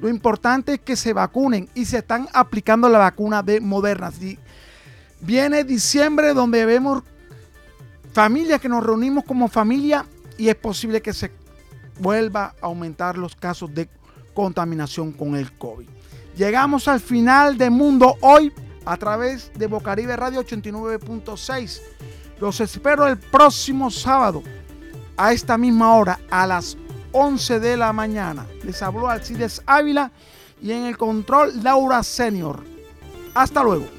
Lo 0.00 0.08
importante 0.08 0.74
es 0.74 0.80
que 0.80 0.96
se 0.96 1.12
vacunen 1.12 1.68
y 1.74 1.84
se 1.84 1.98
están 1.98 2.28
aplicando 2.32 2.88
la 2.88 2.98
vacuna 2.98 3.42
de 3.42 3.60
Moderna. 3.60 4.10
Viene 5.20 5.64
diciembre 5.64 6.34
donde 6.34 6.64
vemos 6.66 7.02
familias 8.12 8.60
que 8.60 8.68
nos 8.68 8.84
reunimos 8.84 9.24
como 9.24 9.48
familia 9.48 10.06
y 10.38 10.48
es 10.48 10.54
posible 10.54 11.02
que 11.02 11.12
se 11.12 11.30
vuelva 11.98 12.54
a 12.60 12.66
aumentar 12.66 13.18
los 13.18 13.34
casos 13.36 13.74
de 13.74 13.88
contaminación 14.34 15.12
con 15.12 15.36
el 15.36 15.52
COVID. 15.52 15.88
Llegamos 16.36 16.88
al 16.88 17.00
final 17.00 17.56
de 17.56 17.70
Mundo 17.70 18.16
Hoy 18.20 18.52
a 18.84 18.96
través 18.96 19.50
de 19.54 19.66
Bocaribe 19.66 20.14
Radio 20.16 20.44
89.6. 20.44 21.80
Los 22.40 22.60
espero 22.60 23.06
el 23.06 23.16
próximo 23.16 23.90
sábado 23.90 24.42
a 25.16 25.32
esta 25.32 25.56
misma 25.56 25.94
hora, 25.94 26.20
a 26.30 26.46
las 26.46 26.76
11 27.12 27.60
de 27.60 27.76
la 27.76 27.92
mañana. 27.92 28.46
Les 28.62 28.82
habló 28.82 29.08
Alcides 29.08 29.62
Ávila 29.64 30.12
y 30.60 30.72
en 30.72 30.84
el 30.84 30.98
control 30.98 31.62
Laura 31.62 32.02
Senior. 32.02 32.62
Hasta 33.34 33.62
luego. 33.62 33.95